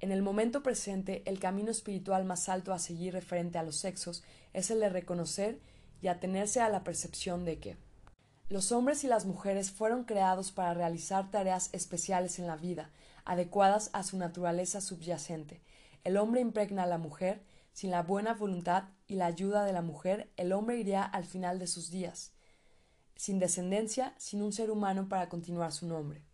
[0.00, 4.22] En el momento presente, el camino espiritual más alto a seguir referente a los sexos
[4.52, 5.58] es el de reconocer
[6.00, 7.76] y atenerse a la percepción de que
[8.48, 12.90] los hombres y las mujeres fueron creados para realizar tareas especiales en la vida,
[13.24, 15.60] adecuadas a su naturaleza subyacente.
[16.04, 17.42] El hombre impregna a la mujer,
[17.72, 21.58] sin la buena voluntad y la ayuda de la mujer, el hombre iría al final
[21.58, 22.32] de sus días,
[23.16, 26.27] sin descendencia, sin un ser humano para continuar su nombre.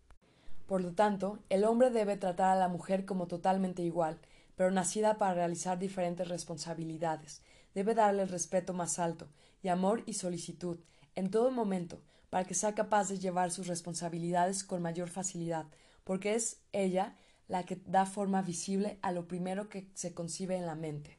[0.66, 4.18] Por lo tanto, el hombre debe tratar a la mujer como totalmente igual,
[4.56, 7.42] pero nacida para realizar diferentes responsabilidades.
[7.74, 9.28] Debe darle el respeto más alto,
[9.62, 10.78] y amor y solicitud,
[11.14, 15.66] en todo momento, para que sea capaz de llevar sus responsabilidades con mayor facilidad,
[16.04, 17.16] porque es ella
[17.48, 21.18] la que da forma visible a lo primero que se concibe en la mente.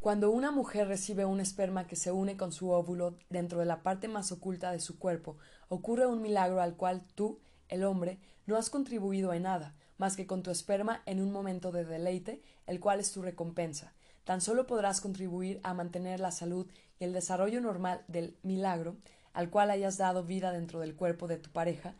[0.00, 3.82] Cuando una mujer recibe un esperma que se une con su óvulo dentro de la
[3.82, 5.36] parte más oculta de su cuerpo,
[5.68, 8.18] ocurre un milagro al cual tú, el hombre,
[8.50, 12.42] no has contribuido en nada, más que con tu esperma en un momento de deleite,
[12.66, 13.94] el cual es tu recompensa.
[14.24, 16.66] Tan solo podrás contribuir a mantener la salud
[16.98, 18.96] y el desarrollo normal del milagro
[19.32, 21.94] al cual hayas dado vida dentro del cuerpo de tu pareja,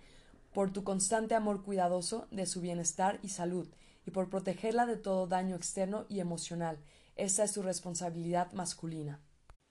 [0.53, 3.69] por tu constante amor cuidadoso de su bienestar y salud,
[4.05, 6.79] y por protegerla de todo daño externo y emocional.
[7.15, 9.21] Esa es tu responsabilidad masculina.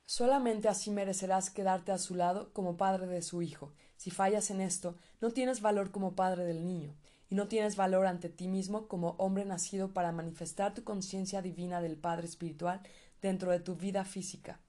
[0.10, 4.60] Solamente así merecerás quedarte a su lado como padre de su hijo, si fallas en
[4.60, 6.96] esto, no tienes valor como padre del niño,
[7.30, 11.80] y no tienes valor ante ti mismo como hombre nacido para manifestar tu conciencia divina
[11.80, 12.82] del Padre espiritual
[13.22, 14.60] dentro de tu vida física.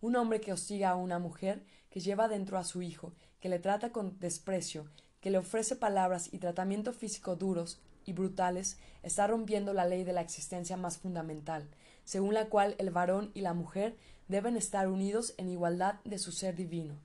[0.00, 3.58] Un hombre que hostiga a una mujer, que lleva dentro a su hijo, que le
[3.58, 4.88] trata con desprecio,
[5.20, 10.12] que le ofrece palabras y tratamiento físico duros y brutales, está rompiendo la ley de
[10.12, 11.68] la existencia más fundamental,
[12.04, 13.96] según la cual el varón y la mujer
[14.28, 16.98] deben estar unidos en igualdad de su ser divino.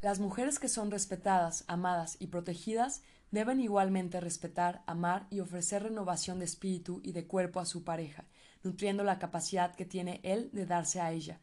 [0.00, 6.38] Las mujeres que son respetadas, amadas y protegidas deben igualmente respetar, amar y ofrecer renovación
[6.38, 8.24] de espíritu y de cuerpo a su pareja,
[8.62, 11.40] nutriendo la capacidad que tiene él de darse a ella.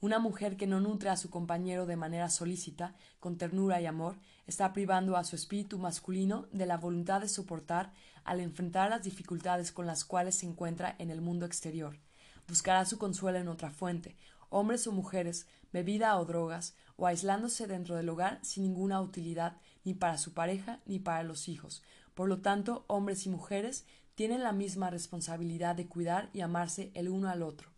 [0.00, 4.16] Una mujer que no nutre a su compañero de manera solícita, con ternura y amor,
[4.46, 9.72] está privando a su espíritu masculino de la voluntad de soportar al enfrentar las dificultades
[9.72, 11.98] con las cuales se encuentra en el mundo exterior.
[12.48, 14.16] Buscará su consuelo en otra fuente,
[14.48, 19.94] hombres o mujeres, bebida o drogas, o aislándose dentro del hogar sin ninguna utilidad ni
[19.94, 21.82] para su pareja ni para los hijos.
[22.14, 23.84] Por lo tanto, hombres y mujeres
[24.14, 27.70] tienen la misma responsabilidad de cuidar y amarse el uno al otro.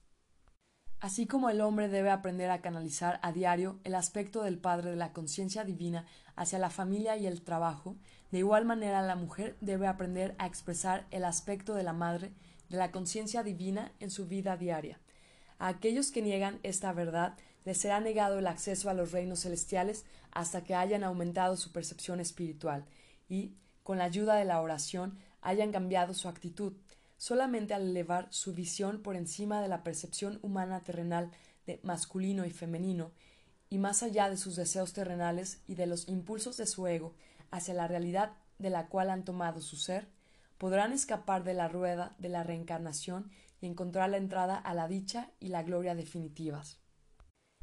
[1.00, 4.96] Así como el hombre debe aprender a canalizar a diario el aspecto del Padre de
[4.96, 6.06] la conciencia divina
[6.36, 7.96] hacia la familia y el trabajo,
[8.30, 12.32] de igual manera la mujer debe aprender a expresar el aspecto de la Madre
[12.70, 14.98] de la conciencia divina en su vida diaria.
[15.58, 20.06] A aquellos que niegan esta verdad les será negado el acceso a los reinos celestiales
[20.30, 22.86] hasta que hayan aumentado su percepción espiritual
[23.28, 23.52] y,
[23.82, 26.72] con la ayuda de la oración, hayan cambiado su actitud.
[27.18, 31.30] Solamente al elevar su visión por encima de la percepción humana terrenal
[31.66, 33.12] de masculino y femenino,
[33.68, 37.14] y más allá de sus deseos terrenales y de los impulsos de su ego
[37.50, 40.08] hacia la realidad de la cual han tomado su ser,
[40.60, 43.30] podrán escapar de la rueda de la reencarnación
[43.62, 46.78] y encontrar la entrada a la dicha y la gloria definitivas.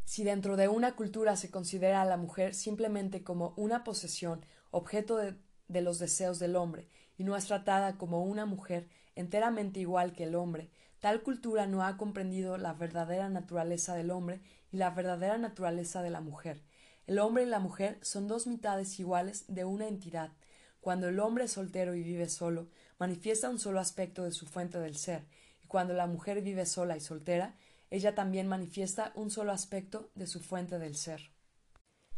[0.04, 5.18] Si dentro de una cultura se considera a la mujer simplemente como una posesión, objeto
[5.18, 5.36] de,
[5.82, 6.90] los deseos del hombre,
[7.20, 11.84] y no es tratada como una mujer enteramente igual que el hombre, tal cultura no
[11.84, 14.42] ha comprendido la verdadera naturaleza del hombre
[14.72, 16.64] y la verdadera naturaleza de la mujer.
[17.06, 20.32] El hombre y la mujer son dos mitades iguales de una entidad.
[20.80, 22.70] Cuando el hombre es soltero y vive solo,
[23.00, 25.26] manifiesta un solo aspecto de su fuente del ser,
[25.64, 27.56] y cuando la mujer vive sola y soltera,
[27.90, 31.32] ella también manifiesta un solo aspecto de su fuente del ser.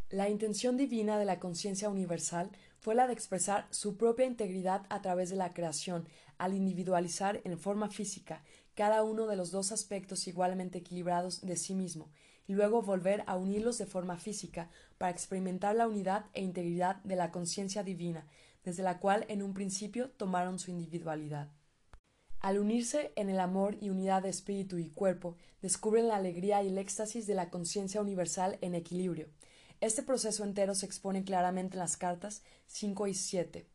[0.09, 2.49] La intención divina de la conciencia universal
[2.79, 6.07] fue la de expresar su propia integridad a través de la creación,
[6.39, 11.75] al individualizar en forma física cada uno de los dos aspectos igualmente equilibrados de sí
[11.75, 12.09] mismo,
[12.47, 17.15] y luego volver a unirlos de forma física para experimentar la unidad e integridad de
[17.15, 18.25] la conciencia divina,
[18.63, 21.49] desde la cual en un principio tomaron su individualidad.
[22.41, 26.67] Al unirse en el amor y unidad de espíritu y cuerpo, descubren la alegría y
[26.67, 29.27] el éxtasis de la conciencia universal en equilibrio.
[29.81, 33.65] Este proceso entero se expone claramente en las cartas 5 y 7.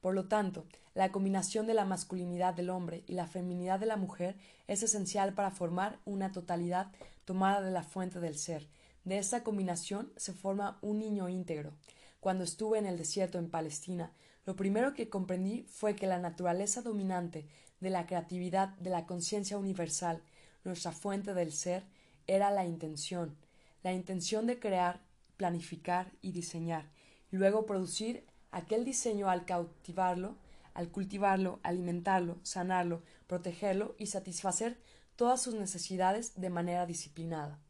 [0.00, 3.96] Por lo tanto, la combinación de la masculinidad del hombre y la feminidad de la
[3.96, 4.36] mujer
[4.68, 6.92] es esencial para formar una totalidad
[7.24, 8.68] tomada de la fuente del ser.
[9.04, 11.72] De esta combinación se forma un niño íntegro.
[12.20, 14.12] Cuando estuve en el desierto en Palestina,
[14.46, 17.46] lo primero que comprendí fue que la naturaleza dominante
[17.80, 20.22] de la creatividad de la conciencia universal,
[20.64, 21.84] nuestra fuente del ser,
[22.26, 23.36] era la intención,
[23.82, 25.00] la intención de crear,
[25.36, 26.90] planificar y diseñar,
[27.32, 30.36] y luego producir aquel diseño al cautivarlo
[30.74, 34.78] al cultivarlo, alimentarlo, sanarlo, protegerlo y satisfacer
[35.16, 37.60] todas sus necesidades de manera disciplinada.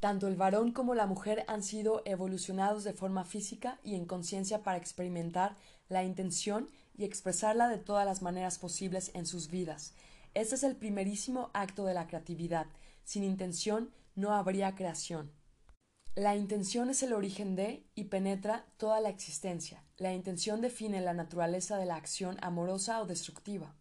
[0.00, 4.62] Tanto el varón como la mujer han sido evolucionados de forma física y en conciencia
[4.62, 5.56] para experimentar
[5.88, 9.92] la intención y expresarla de todas las maneras posibles en sus vidas.
[10.32, 12.66] Este es el primerísimo acto de la creatividad.
[13.04, 15.32] Sin intención no habría creación.
[16.14, 19.84] La intención es el origen de y penetra toda la existencia.
[19.96, 23.74] La intención define la naturaleza de la acción amorosa o destructiva.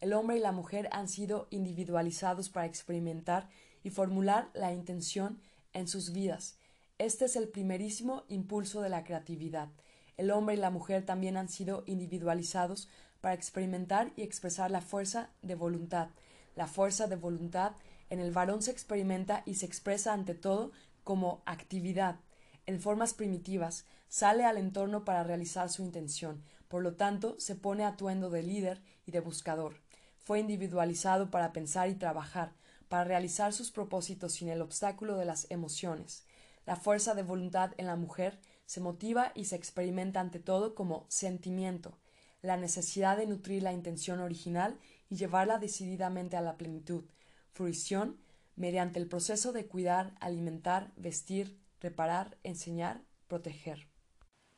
[0.00, 3.48] El hombre y la mujer han sido individualizados para experimentar
[3.82, 5.40] y formular la intención
[5.74, 6.56] en sus vidas.
[6.98, 9.68] Este es el primerísimo impulso de la creatividad.
[10.16, 12.88] El hombre y la mujer también han sido individualizados
[13.20, 16.08] para experimentar y expresar la fuerza de voluntad.
[16.56, 17.72] La fuerza de voluntad
[18.08, 20.72] en el varón se experimenta y se expresa ante todo
[21.02, 22.20] como actividad,
[22.66, 27.84] en formas primitivas, sale al entorno para realizar su intención, por lo tanto se pone
[27.84, 29.76] atuendo de líder y de buscador.
[30.18, 32.52] Fue individualizado para pensar y trabajar,
[32.88, 36.24] para realizar sus propósitos sin el obstáculo de las emociones.
[36.66, 41.06] La fuerza de voluntad en la mujer se motiva y se experimenta ante todo como
[41.08, 41.98] sentimiento,
[42.40, 44.78] la necesidad de nutrir la intención original
[45.08, 47.04] y llevarla decididamente a la plenitud,
[47.52, 48.20] fruición
[48.56, 53.88] mediante el proceso de cuidar, alimentar, vestir, reparar, enseñar, proteger.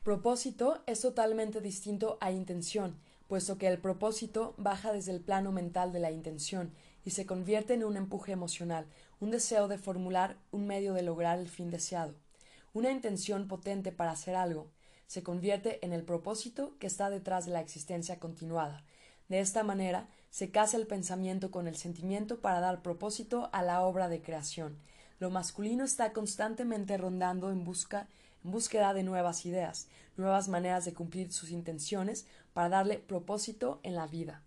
[0.03, 5.91] Propósito es totalmente distinto a intención, puesto que el propósito baja desde el plano mental
[5.91, 6.73] de la intención
[7.07, 8.85] y se convierte en un empuje emocional,
[9.21, 12.15] un deseo de formular un medio de lograr el fin deseado.
[12.73, 14.67] Una intención potente para hacer algo
[15.05, 18.83] se convierte en el propósito que está detrás de la existencia continuada.
[19.29, 23.83] De esta manera, se casa el pensamiento con el sentimiento para dar propósito a la
[23.83, 24.77] obra de creación.
[25.17, 28.09] Lo masculino está constantemente rondando en busca
[28.43, 29.87] en búsqueda de nuevas ideas,
[30.17, 34.43] nuevas maneras de cumplir sus intenciones para darle propósito en la vida.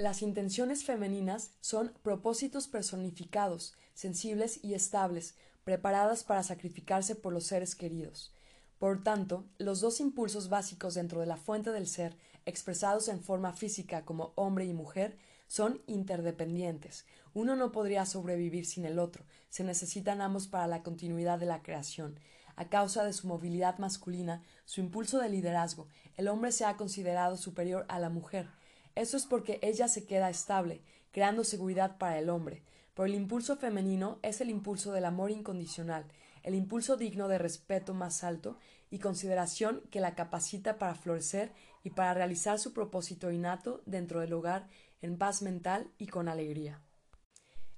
[0.00, 7.74] Las intenciones femeninas son propósitos personificados, sensibles y estables, preparadas para sacrificarse por los seres
[7.74, 8.32] queridos.
[8.78, 13.52] Por tanto, los dos impulsos básicos dentro de la fuente del ser expresados en forma
[13.52, 17.04] física como hombre y mujer, son interdependientes.
[17.34, 21.60] Uno no podría sobrevivir sin el otro, se necesitan ambos para la continuidad de la
[21.60, 22.18] creación.
[22.56, 27.36] A causa de su movilidad masculina, su impulso de liderazgo, el hombre se ha considerado
[27.36, 28.48] superior a la mujer.
[28.94, 30.82] Eso es porque ella se queda estable,
[31.12, 32.62] creando seguridad para el hombre.
[32.94, 36.04] Pero el impulso femenino es el impulso del amor incondicional,
[36.42, 38.58] el impulso digno de respeto más alto
[38.90, 41.52] y consideración que la capacita para florecer
[41.84, 44.68] y para realizar su propósito innato dentro del hogar
[45.00, 46.80] en paz mental y con alegría.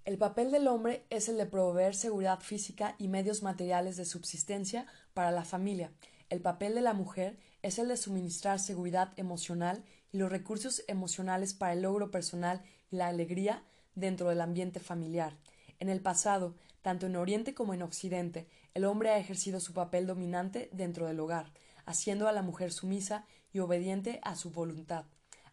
[0.04, 4.86] El papel del hombre es el de proveer seguridad física y medios materiales de subsistencia
[5.14, 5.92] para la familia.
[6.28, 11.54] El papel de la mujer es el de suministrar seguridad emocional y los recursos emocionales
[11.54, 15.36] para el logro personal y la alegría dentro del ambiente familiar.
[15.80, 20.06] En el pasado, tanto en Oriente como en Occidente, el hombre ha ejercido su papel
[20.06, 21.52] dominante dentro del hogar,
[21.86, 25.04] haciendo a la mujer sumisa y obediente a su voluntad.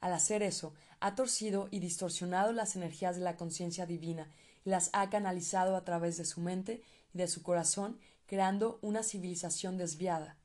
[0.01, 4.29] Al hacer eso, ha torcido y distorsionado las energías de la conciencia divina
[4.65, 6.81] y las ha canalizado a través de su mente
[7.13, 10.37] y de su corazón, creando una civilización desviada.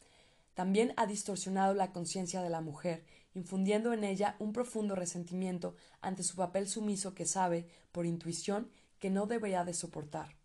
[0.55, 3.05] También ha distorsionado la conciencia de la mujer,
[3.35, 9.11] infundiendo en ella un profundo resentimiento ante su papel sumiso que sabe, por intuición, que
[9.11, 10.37] no debería de soportar.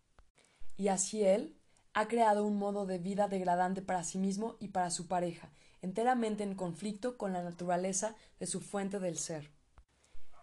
[0.76, 1.56] Y así él
[1.94, 5.50] ha creado un modo de vida degradante para sí mismo y para su pareja,
[5.82, 9.50] enteramente en conflicto con la naturaleza de su fuente del ser.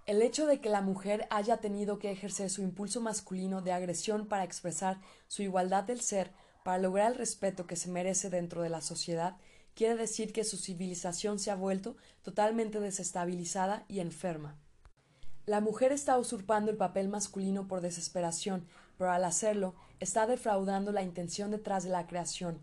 [0.06, 4.28] El hecho de que la mujer haya tenido que ejercer su impulso masculino de agresión
[4.28, 6.32] para expresar su igualdad del ser,
[6.64, 9.38] para lograr el respeto que se merece dentro de la sociedad,
[9.78, 14.55] quiere decir que su civilización se ha vuelto totalmente desestabilizada y enferma.
[15.45, 18.65] La mujer está usurpando el papel masculino por desesperación,
[18.97, 22.59] pero al hacerlo está defraudando la intención detrás de la creación.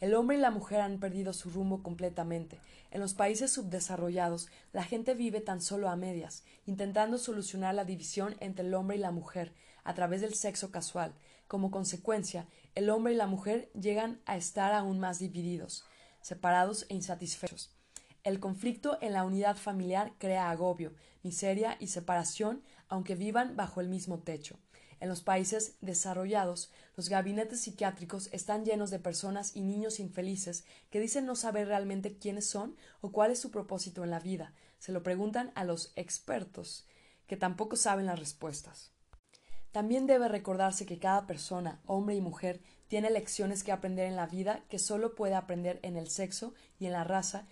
[0.00, 2.58] El hombre y la mujer han perdido su rumbo completamente.
[2.90, 8.36] En los países subdesarrollados, la gente vive tan solo a medias, intentando solucionar la división
[8.40, 11.14] entre el hombre y la mujer a través del sexo casual.
[11.48, 15.84] Como consecuencia, el hombre y la mujer llegan a estar aún más divididos,
[16.20, 17.70] separados e insatisfechos.
[18.22, 20.92] El conflicto en la unidad familiar crea agobio,
[21.22, 24.58] miseria y separación, aunque vivan bajo el mismo techo.
[25.00, 31.00] En los países desarrollados, los gabinetes psiquiátricos están llenos de personas y niños infelices que
[31.00, 34.52] dicen no saber realmente quiénes son o cuál es su propósito en la vida.
[34.78, 36.86] Se lo preguntan a los expertos,
[37.26, 38.92] que tampoco saben las respuestas.
[39.72, 42.60] También debe recordarse que cada persona, hombre y mujer,
[42.90, 46.86] tiene lecciones que aprender en la vida que solo puede aprender en el sexo y
[46.86, 47.46] en la raza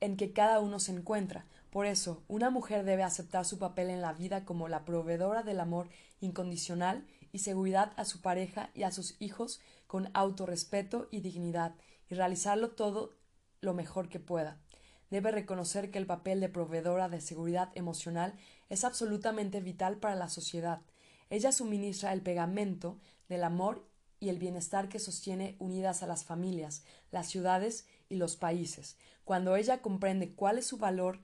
[0.00, 1.44] en que cada uno se encuentra.
[1.68, 5.60] Por eso, una mujer debe aceptar su papel en la vida como la proveedora del
[5.60, 5.90] amor
[6.20, 11.74] incondicional y seguridad a su pareja y a sus hijos con autorrespeto y dignidad,
[12.08, 13.12] y realizarlo todo
[13.60, 14.58] lo mejor que pueda.
[15.10, 18.32] Debe reconocer que el papel de proveedora de seguridad emocional
[18.70, 20.80] es absolutamente vital para la sociedad.
[21.28, 22.98] Ella suministra el pegamento
[23.28, 23.84] del amor
[24.26, 28.96] y el bienestar que sostiene unidas a las familias, las ciudades y los países.
[29.24, 31.20] Cuando ella comprende cuál es su valor,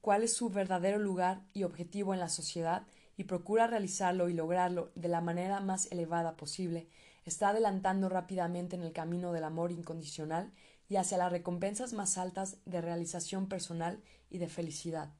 [0.00, 2.82] cuál es su verdadero lugar y objetivo en la sociedad,
[3.16, 6.88] y procura realizarlo y lograrlo de la manera más elevada posible,
[7.24, 10.52] está adelantando rápidamente en el camino del amor incondicional
[10.88, 15.12] y hacia las recompensas más altas de realización personal y de felicidad.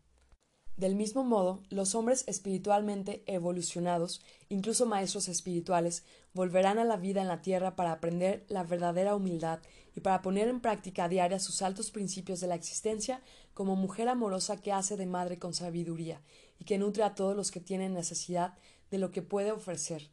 [0.79, 6.05] Del mismo modo, los hombres espiritualmente evolucionados, incluso maestros espirituales,
[6.35, 9.59] volverán a la vida en la tierra para aprender la verdadera humildad
[9.97, 13.23] y para poner en práctica diaria sus altos principios de la existencia
[13.55, 16.23] como mujer amorosa que hace de madre con sabiduría
[16.61, 18.55] y que nutre a todos los que tienen necesidad
[18.93, 20.09] de lo que puede ofrecer.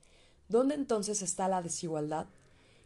[0.50, 2.26] ¿Dónde entonces está la desigualdad?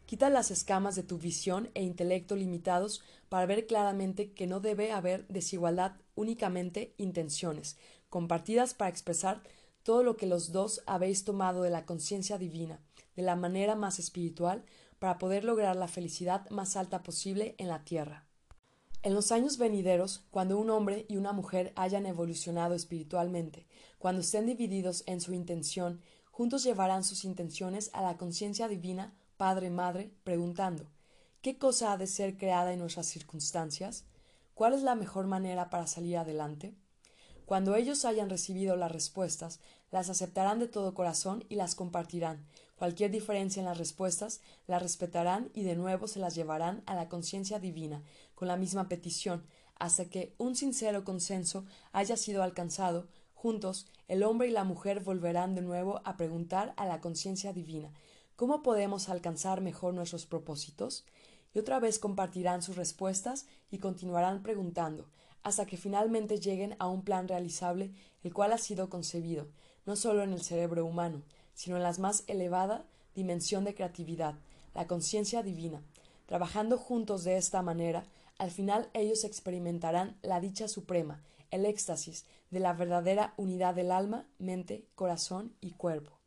[0.06, 4.92] Quita las escamas de tu visión e intelecto limitados para ver claramente que no debe
[4.92, 7.78] haber desigualdad, únicamente intenciones,
[8.10, 9.42] compartidas para expresar
[9.84, 12.82] todo lo que los dos habéis tomado de la conciencia divina,
[13.16, 14.66] de la manera más espiritual,
[15.00, 18.26] para poder lograr la felicidad más alta posible en la tierra.
[19.02, 23.66] En los años venideros, cuando un hombre y una mujer hayan evolucionado espiritualmente,
[23.98, 26.02] cuando estén divididos en su intención,
[26.32, 30.92] juntos llevarán sus intenciones a la conciencia divina, Padre Madre, preguntando
[31.42, 34.04] ¿Qué cosa ha de ser creada en nuestras circunstancias?
[34.60, 36.76] ¿Cuál es la mejor manera para salir adelante?
[37.46, 42.46] Cuando ellos hayan recibido las respuestas, las aceptarán de todo corazón y las compartirán.
[42.78, 47.08] Cualquier diferencia en las respuestas, las respetarán y de nuevo se las llevarán a la
[47.08, 48.04] conciencia divina,
[48.36, 49.46] con la misma petición,
[49.76, 55.56] hasta que un sincero consenso haya sido alcanzado, juntos el hombre y la mujer volverán
[55.56, 57.94] de nuevo a preguntar a la conciencia divina
[58.40, 61.04] ¿Cómo podemos alcanzar mejor nuestros propósitos?
[61.54, 65.10] Y otra vez compartirán sus respuestas y continuarán preguntando,
[65.44, 67.92] hasta que finalmente lleguen a un plan realizable
[68.24, 69.48] el cual ha sido concebido,
[69.86, 71.24] no solo en el cerebro humano,
[71.54, 72.86] sino en la más elevada
[73.16, 74.36] dimensión de creatividad,
[74.76, 75.82] la conciencia divina.
[76.26, 78.06] Trabajando juntos de esta manera,
[78.38, 81.22] al final ellos experimentarán la dicha suprema,
[81.52, 86.19] el éxtasis de la verdadera unidad del alma, mente, corazón y cuerpo.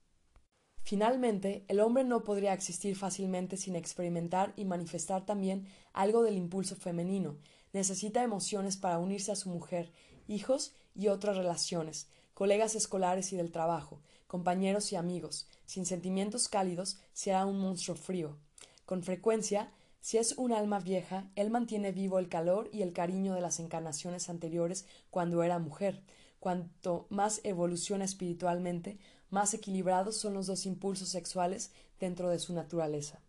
[0.84, 6.74] Finalmente, el hombre no podría existir fácilmente sin experimentar y manifestar también algo del impulso
[6.76, 7.36] femenino.
[7.72, 9.92] Necesita emociones para unirse a su mujer,
[10.26, 15.48] hijos y otras relaciones, colegas escolares y del trabajo, compañeros y amigos.
[15.66, 18.36] Sin sentimientos cálidos será un monstruo frío.
[18.84, 23.34] Con frecuencia, si es un alma vieja, él mantiene vivo el calor y el cariño
[23.34, 26.02] de las encarnaciones anteriores cuando era mujer.
[26.40, 28.98] Cuanto más evoluciona espiritualmente,
[29.32, 33.20] más equilibrados son los dos impulsos sexuales dentro de su naturaleza.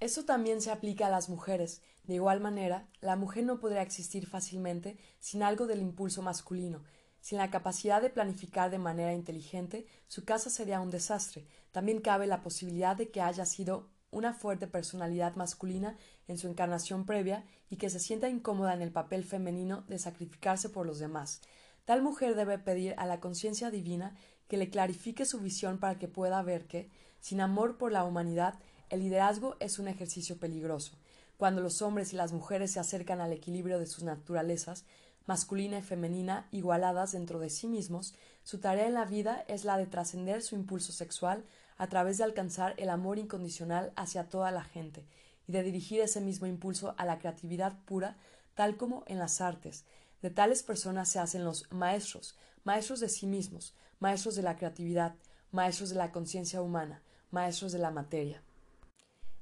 [0.00, 1.82] Eso también se aplica a las mujeres.
[2.04, 6.82] De igual manera, la mujer no podrá existir fácilmente sin algo del impulso masculino.
[7.20, 11.46] Sin la capacidad de planificar de manera inteligente, su casa sería un desastre.
[11.70, 15.96] También cabe la posibilidad de que haya sido una fuerte personalidad masculina
[16.28, 20.68] en su encarnación previa y que se sienta incómoda en el papel femenino de sacrificarse
[20.68, 21.40] por los demás.
[21.84, 24.16] Tal mujer debe pedir a la conciencia divina
[24.52, 28.58] que le clarifique su visión para que pueda ver que, sin amor por la humanidad,
[28.90, 30.92] el liderazgo es un ejercicio peligroso.
[31.38, 34.84] Cuando los hombres y las mujeres se acercan al equilibrio de sus naturalezas,
[35.24, 39.78] masculina y femenina, igualadas dentro de sí mismos, su tarea en la vida es la
[39.78, 41.46] de trascender su impulso sexual
[41.78, 45.06] a través de alcanzar el amor incondicional hacia toda la gente
[45.48, 48.18] y de dirigir ese mismo impulso a la creatividad pura,
[48.54, 49.86] tal como en las artes.
[50.20, 55.14] De tales personas se hacen los maestros, maestros de sí mismos, maestros de la creatividad,
[55.52, 58.42] maestros de la conciencia humana, maestros de la materia.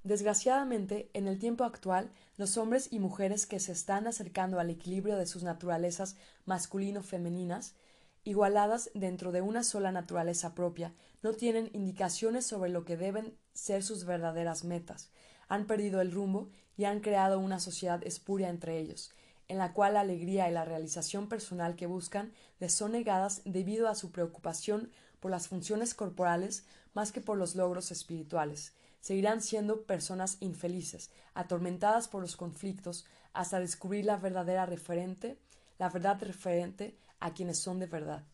[0.04, 5.16] Desgraciadamente, en el tiempo actual, los hombres y mujeres que se están acercando al equilibrio
[5.16, 7.74] de sus naturalezas masculino-femeninas,
[8.22, 10.92] igualadas dentro de una sola naturaleza propia,
[11.22, 15.10] no tienen indicaciones sobre lo que deben ser sus verdaderas metas,
[15.48, 19.14] han perdido el rumbo y han creado una sociedad espuria entre ellos,
[19.50, 23.88] en la cual la alegría y la realización personal que buscan les son negadas debido
[23.88, 26.64] a su preocupación por las funciones corporales
[26.94, 28.74] más que por los logros espirituales.
[29.00, 35.36] Seguirán siendo personas infelices, atormentadas por los conflictos, hasta descubrir la verdadera referente,
[35.78, 38.24] la verdad referente a quienes son de verdad.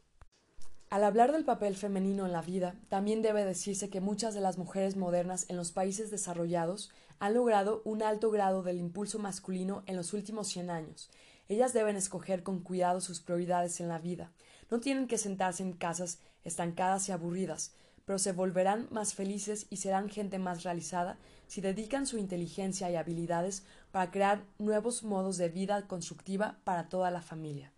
[0.97, 4.57] Al hablar del papel femenino en la vida, también debe decirse que muchas de las
[4.57, 9.97] mujeres modernas en los países desarrollados han logrado un alto grado del impulso masculino en
[9.97, 11.11] los últimos cien años.
[11.51, 14.33] Ellas deben escoger con cuidado sus prioridades en la vida.
[14.71, 17.75] No tienen que sentarse en casas estancadas y aburridas,
[18.07, 22.97] pero se volverán más felices y serán gente más realizada si dedican su inteligencia y
[22.97, 27.71] habilidades para crear nuevos modos de vida constructiva para toda la familia.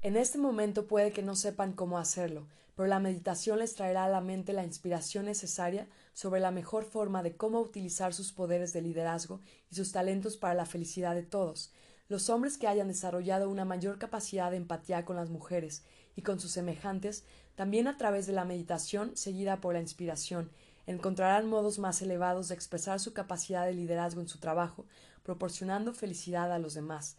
[0.00, 2.46] En este momento puede que no sepan cómo hacerlo,
[2.76, 7.24] pero la meditación les traerá a la mente la inspiración necesaria sobre la mejor forma
[7.24, 9.40] de cómo utilizar sus poderes de liderazgo
[9.72, 11.72] y sus talentos para la felicidad de todos.
[12.08, 15.82] Los hombres que hayan desarrollado una mayor capacidad de empatía con las mujeres
[16.14, 17.24] y con sus semejantes,
[17.56, 20.52] también a través de la meditación seguida por la inspiración,
[20.86, 24.86] encontrarán modos más elevados de expresar su capacidad de liderazgo en su trabajo,
[25.24, 27.16] proporcionando felicidad a los demás.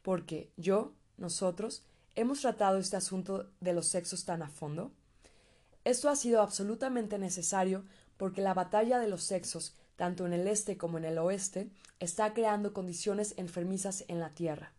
[0.00, 1.84] Porque yo, nosotros,
[2.16, 4.92] ¿Hemos tratado este asunto de los sexos tan a fondo?
[5.82, 7.84] Esto ha sido absolutamente necesario
[8.16, 12.32] porque la batalla de los sexos, tanto en el este como en el oeste, está
[12.32, 14.72] creando condiciones enfermizas en la Tierra.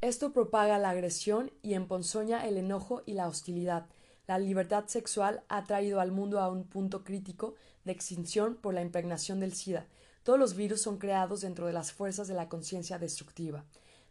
[0.00, 3.86] Esto propaga la agresión y emponzoña el enojo y la hostilidad.
[4.26, 8.82] La libertad sexual ha traído al mundo a un punto crítico de extinción por la
[8.82, 9.86] impregnación del SIDA.
[10.24, 13.64] Todos los virus son creados dentro de las fuerzas de la conciencia destructiva.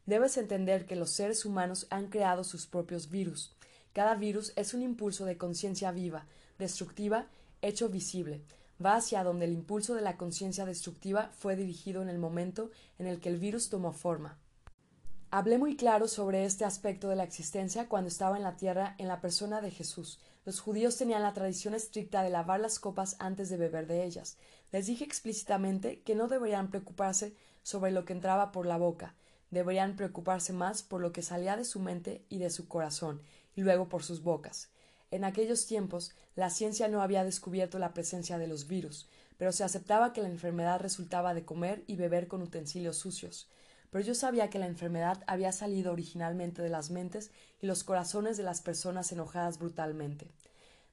[0.06, 3.56] Debes entender que los seres humanos han creado sus propios virus.
[3.92, 6.28] Cada virus es un impulso de conciencia viva,
[6.60, 7.28] destructiva,
[7.62, 8.44] hecho visible.
[8.84, 12.70] Va hacia donde el impulso de la conciencia destructiva fue dirigido en el momento
[13.00, 14.38] en el que el virus tomó forma.
[15.32, 19.08] Hablé muy claro sobre este aspecto de la existencia cuando estaba en la tierra en
[19.08, 20.20] la persona de Jesús.
[20.46, 24.38] Los judíos tenían la tradición estricta de lavar las copas antes de beber de ellas.
[24.72, 29.16] Les dije explícitamente que no deberían preocuparse sobre lo que entraba por la boca,
[29.56, 33.22] deberían preocuparse más por lo que salía de su mente y de su corazón,
[33.56, 34.70] y luego por sus bocas.
[35.12, 39.08] En aquellos tiempos la ciencia no había descubierto la presencia de los virus,
[39.38, 43.48] pero se aceptaba que la enfermedad resultaba de comer y beber con utensilios sucios.
[43.92, 48.36] Pero yo sabía que la enfermedad había salido originalmente de las mentes y los corazones
[48.36, 50.28] de las personas enojadas brutalmente.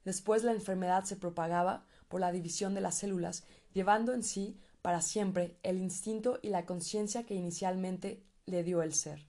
[0.05, 3.43] Después la enfermedad se propagaba por la división de las células,
[3.74, 8.94] llevando en sí para siempre el instinto y la conciencia que inicialmente le dio el
[8.94, 9.27] ser.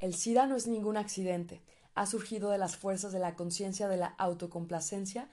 [0.00, 1.62] El SIDA no es ningún accidente,
[1.94, 5.28] ha surgido de las fuerzas de la conciencia de la autocomplacencia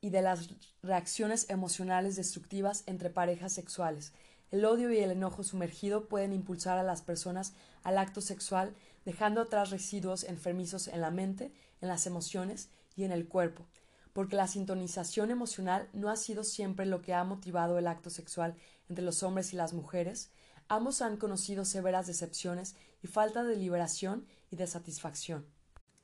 [0.00, 0.48] y de las
[0.82, 4.12] reacciones emocionales destructivas entre parejas sexuales.
[4.50, 7.54] El odio y el enojo sumergido pueden impulsar a las personas
[7.84, 8.74] al acto sexual,
[9.04, 13.64] dejando atrás residuos enfermizos en la mente, en las emociones y en el cuerpo,
[14.12, 18.56] porque la sintonización emocional no ha sido siempre lo que ha motivado el acto sexual
[18.88, 20.30] entre los hombres y las mujeres,
[20.72, 25.44] Ambos han conocido severas decepciones y falta de liberación y de satisfacción.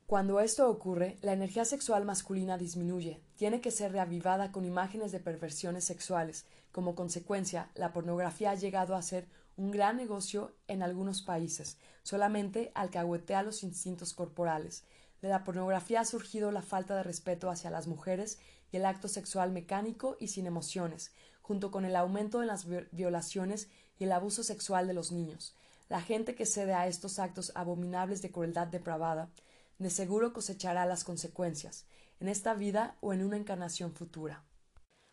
[0.06, 5.20] Cuando esto ocurre, la energía sexual masculina disminuye, tiene que ser reavivada con imágenes de
[5.20, 6.44] perversiones sexuales.
[6.70, 9.26] Como consecuencia, la pornografía ha llegado a ser
[9.56, 14.84] un gran negocio en algunos países, solamente alcahuetea los instintos corporales.
[15.22, 18.38] De la pornografía ha surgido la falta de respeto hacia las mujeres
[18.70, 23.70] y el acto sexual mecánico y sin emociones, junto con el aumento de las violaciones
[23.98, 25.54] y el abuso sexual de los niños.
[25.88, 29.30] La gente que cede a estos actos abominables de crueldad depravada,
[29.78, 31.86] de seguro cosechará las consecuencias,
[32.20, 34.44] en esta vida o en una encarnación futura.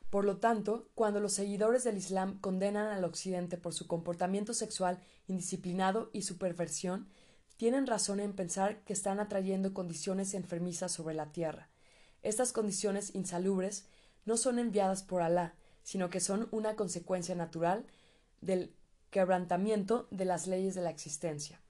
[0.10, 5.00] Por lo tanto, cuando los seguidores del Islam condenan al Occidente por su comportamiento sexual
[5.28, 7.08] indisciplinado y su perversión,
[7.58, 11.70] tienen razón en pensar que están atrayendo condiciones enfermizas sobre la tierra.
[12.22, 13.86] Estas condiciones insalubres
[14.26, 15.54] no son enviadas por Alá,
[15.84, 17.86] sino que son una consecuencia natural
[18.46, 18.74] del
[19.10, 21.62] quebrantamiento de las leyes de la existencia.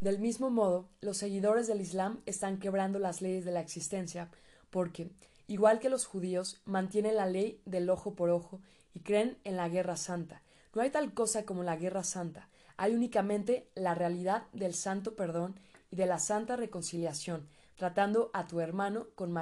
[0.00, 4.30] Del mismo modo, los seguidores del Islam están quebrando las leyes de la existencia
[4.70, 5.10] porque,
[5.46, 8.60] igual que los judíos, mantienen la ley del ojo por ojo
[8.92, 10.42] y creen en la guerra santa.
[10.74, 15.58] No hay tal cosa como la guerra santa, hay únicamente la realidad del santo perdón
[15.90, 19.34] y de la santa reconciliación, tratando a tu hermano con,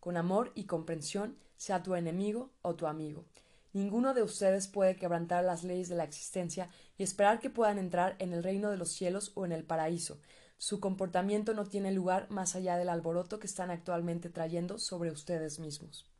[0.00, 3.24] con amor y comprensión, sea tu enemigo o tu amigo.
[3.72, 8.16] Ninguno de ustedes puede quebrantar las leyes de la existencia y esperar que puedan entrar
[8.18, 10.20] en el reino de los cielos o en el paraíso.
[10.56, 15.60] Su comportamiento no tiene lugar más allá del alboroto que están actualmente trayendo sobre ustedes
[15.60, 16.10] mismos.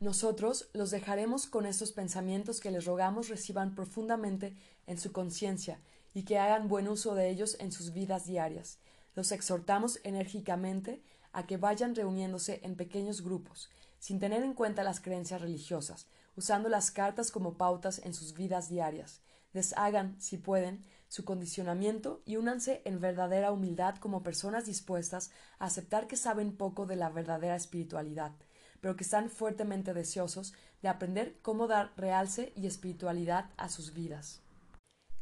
[0.00, 5.78] Nosotros los dejaremos con estos pensamientos que les rogamos reciban profundamente en su conciencia
[6.14, 8.78] y que hagan buen uso de ellos en sus vidas diarias.
[9.14, 11.02] Los exhortamos enérgicamente
[11.32, 16.68] a que vayan reuniéndose en pequeños grupos, sin tener en cuenta las creencias religiosas, usando
[16.68, 19.22] las cartas como pautas en sus vidas diarias.
[19.52, 26.06] Deshagan, si pueden, su condicionamiento y únanse en verdadera humildad como personas dispuestas a aceptar
[26.06, 28.32] que saben poco de la verdadera espiritualidad,
[28.80, 34.40] pero que están fuertemente deseosos de aprender cómo dar realce y espiritualidad a sus vidas.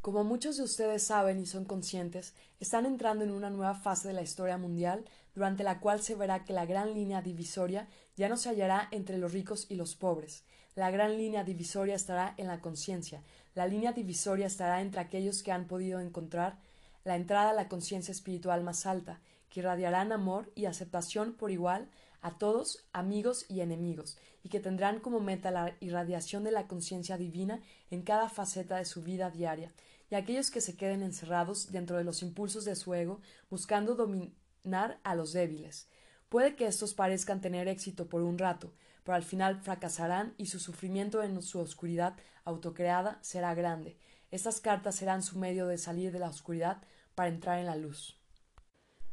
[0.03, 4.15] Como muchos de ustedes saben y son conscientes, están entrando en una nueva fase de
[4.15, 5.05] la historia mundial
[5.35, 9.19] durante la cual se verá que la gran línea divisoria ya no se hallará entre
[9.19, 10.45] los ricos y los pobres.
[10.74, 13.23] La gran línea divisoria estará en la conciencia.
[13.55, 16.59] La línea divisoria estará entre aquellos que han podido encontrar
[17.05, 21.89] la entrada a la conciencia espiritual más alta, que irradiarán amor y aceptación por igual
[22.20, 27.16] a todos, amigos y enemigos, y que tendrán como meta la irradiación de la conciencia
[27.16, 29.73] divina en cada faceta de su vida diaria,
[30.11, 33.20] y aquellos que se queden encerrados dentro de los impulsos de su ego,
[33.51, 35.89] buscando dominar a los débiles.
[36.28, 38.73] Puede que estos parezcan tener éxito por un rato,
[39.09, 42.15] pero al final fracasarán y su sufrimiento en su oscuridad
[42.45, 43.97] autocreada será grande.
[44.31, 46.83] Estas cartas serán su medio de salir de la oscuridad
[47.15, 48.21] para entrar en la luz.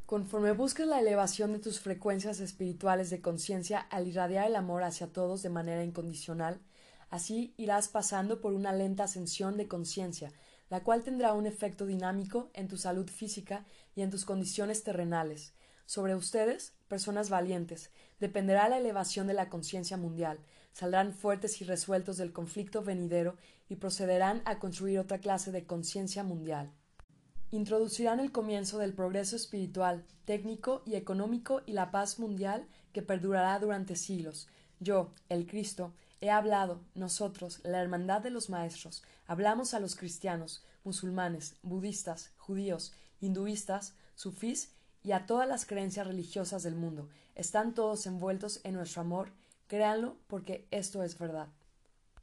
[0.06, 5.14] Conforme busques la elevación de tus frecuencias espirituales de conciencia al irradiar el amor hacia
[5.14, 6.60] todos de manera incondicional,
[7.10, 10.34] así irás pasando por una lenta ascensión de conciencia,
[10.70, 13.66] la cual tendrá un efecto dinámico en tu salud física
[13.96, 15.54] y en tus condiciones terrenales.
[15.86, 20.40] Sobre ustedes, personas valientes, dependerá la elevación de la conciencia mundial,
[20.72, 23.38] saldrán fuertes y resueltos del conflicto venidero
[23.70, 26.72] y procederán a construir otra clase de conciencia mundial.
[27.52, 33.58] Introducirán el comienzo del progreso espiritual, técnico y económico y la paz mundial que perdurará
[33.60, 34.48] durante siglos.
[34.80, 40.66] Yo, el Cristo, he hablado, nosotros, la hermandad de los maestros, hablamos a los cristianos,
[40.84, 44.75] musulmanes, budistas, judíos, hinduistas, sufís
[45.06, 47.08] y a todas las creencias religiosas del mundo.
[47.36, 49.30] Están todos envueltos en nuestro amor,
[49.68, 51.48] créanlo porque esto es verdad.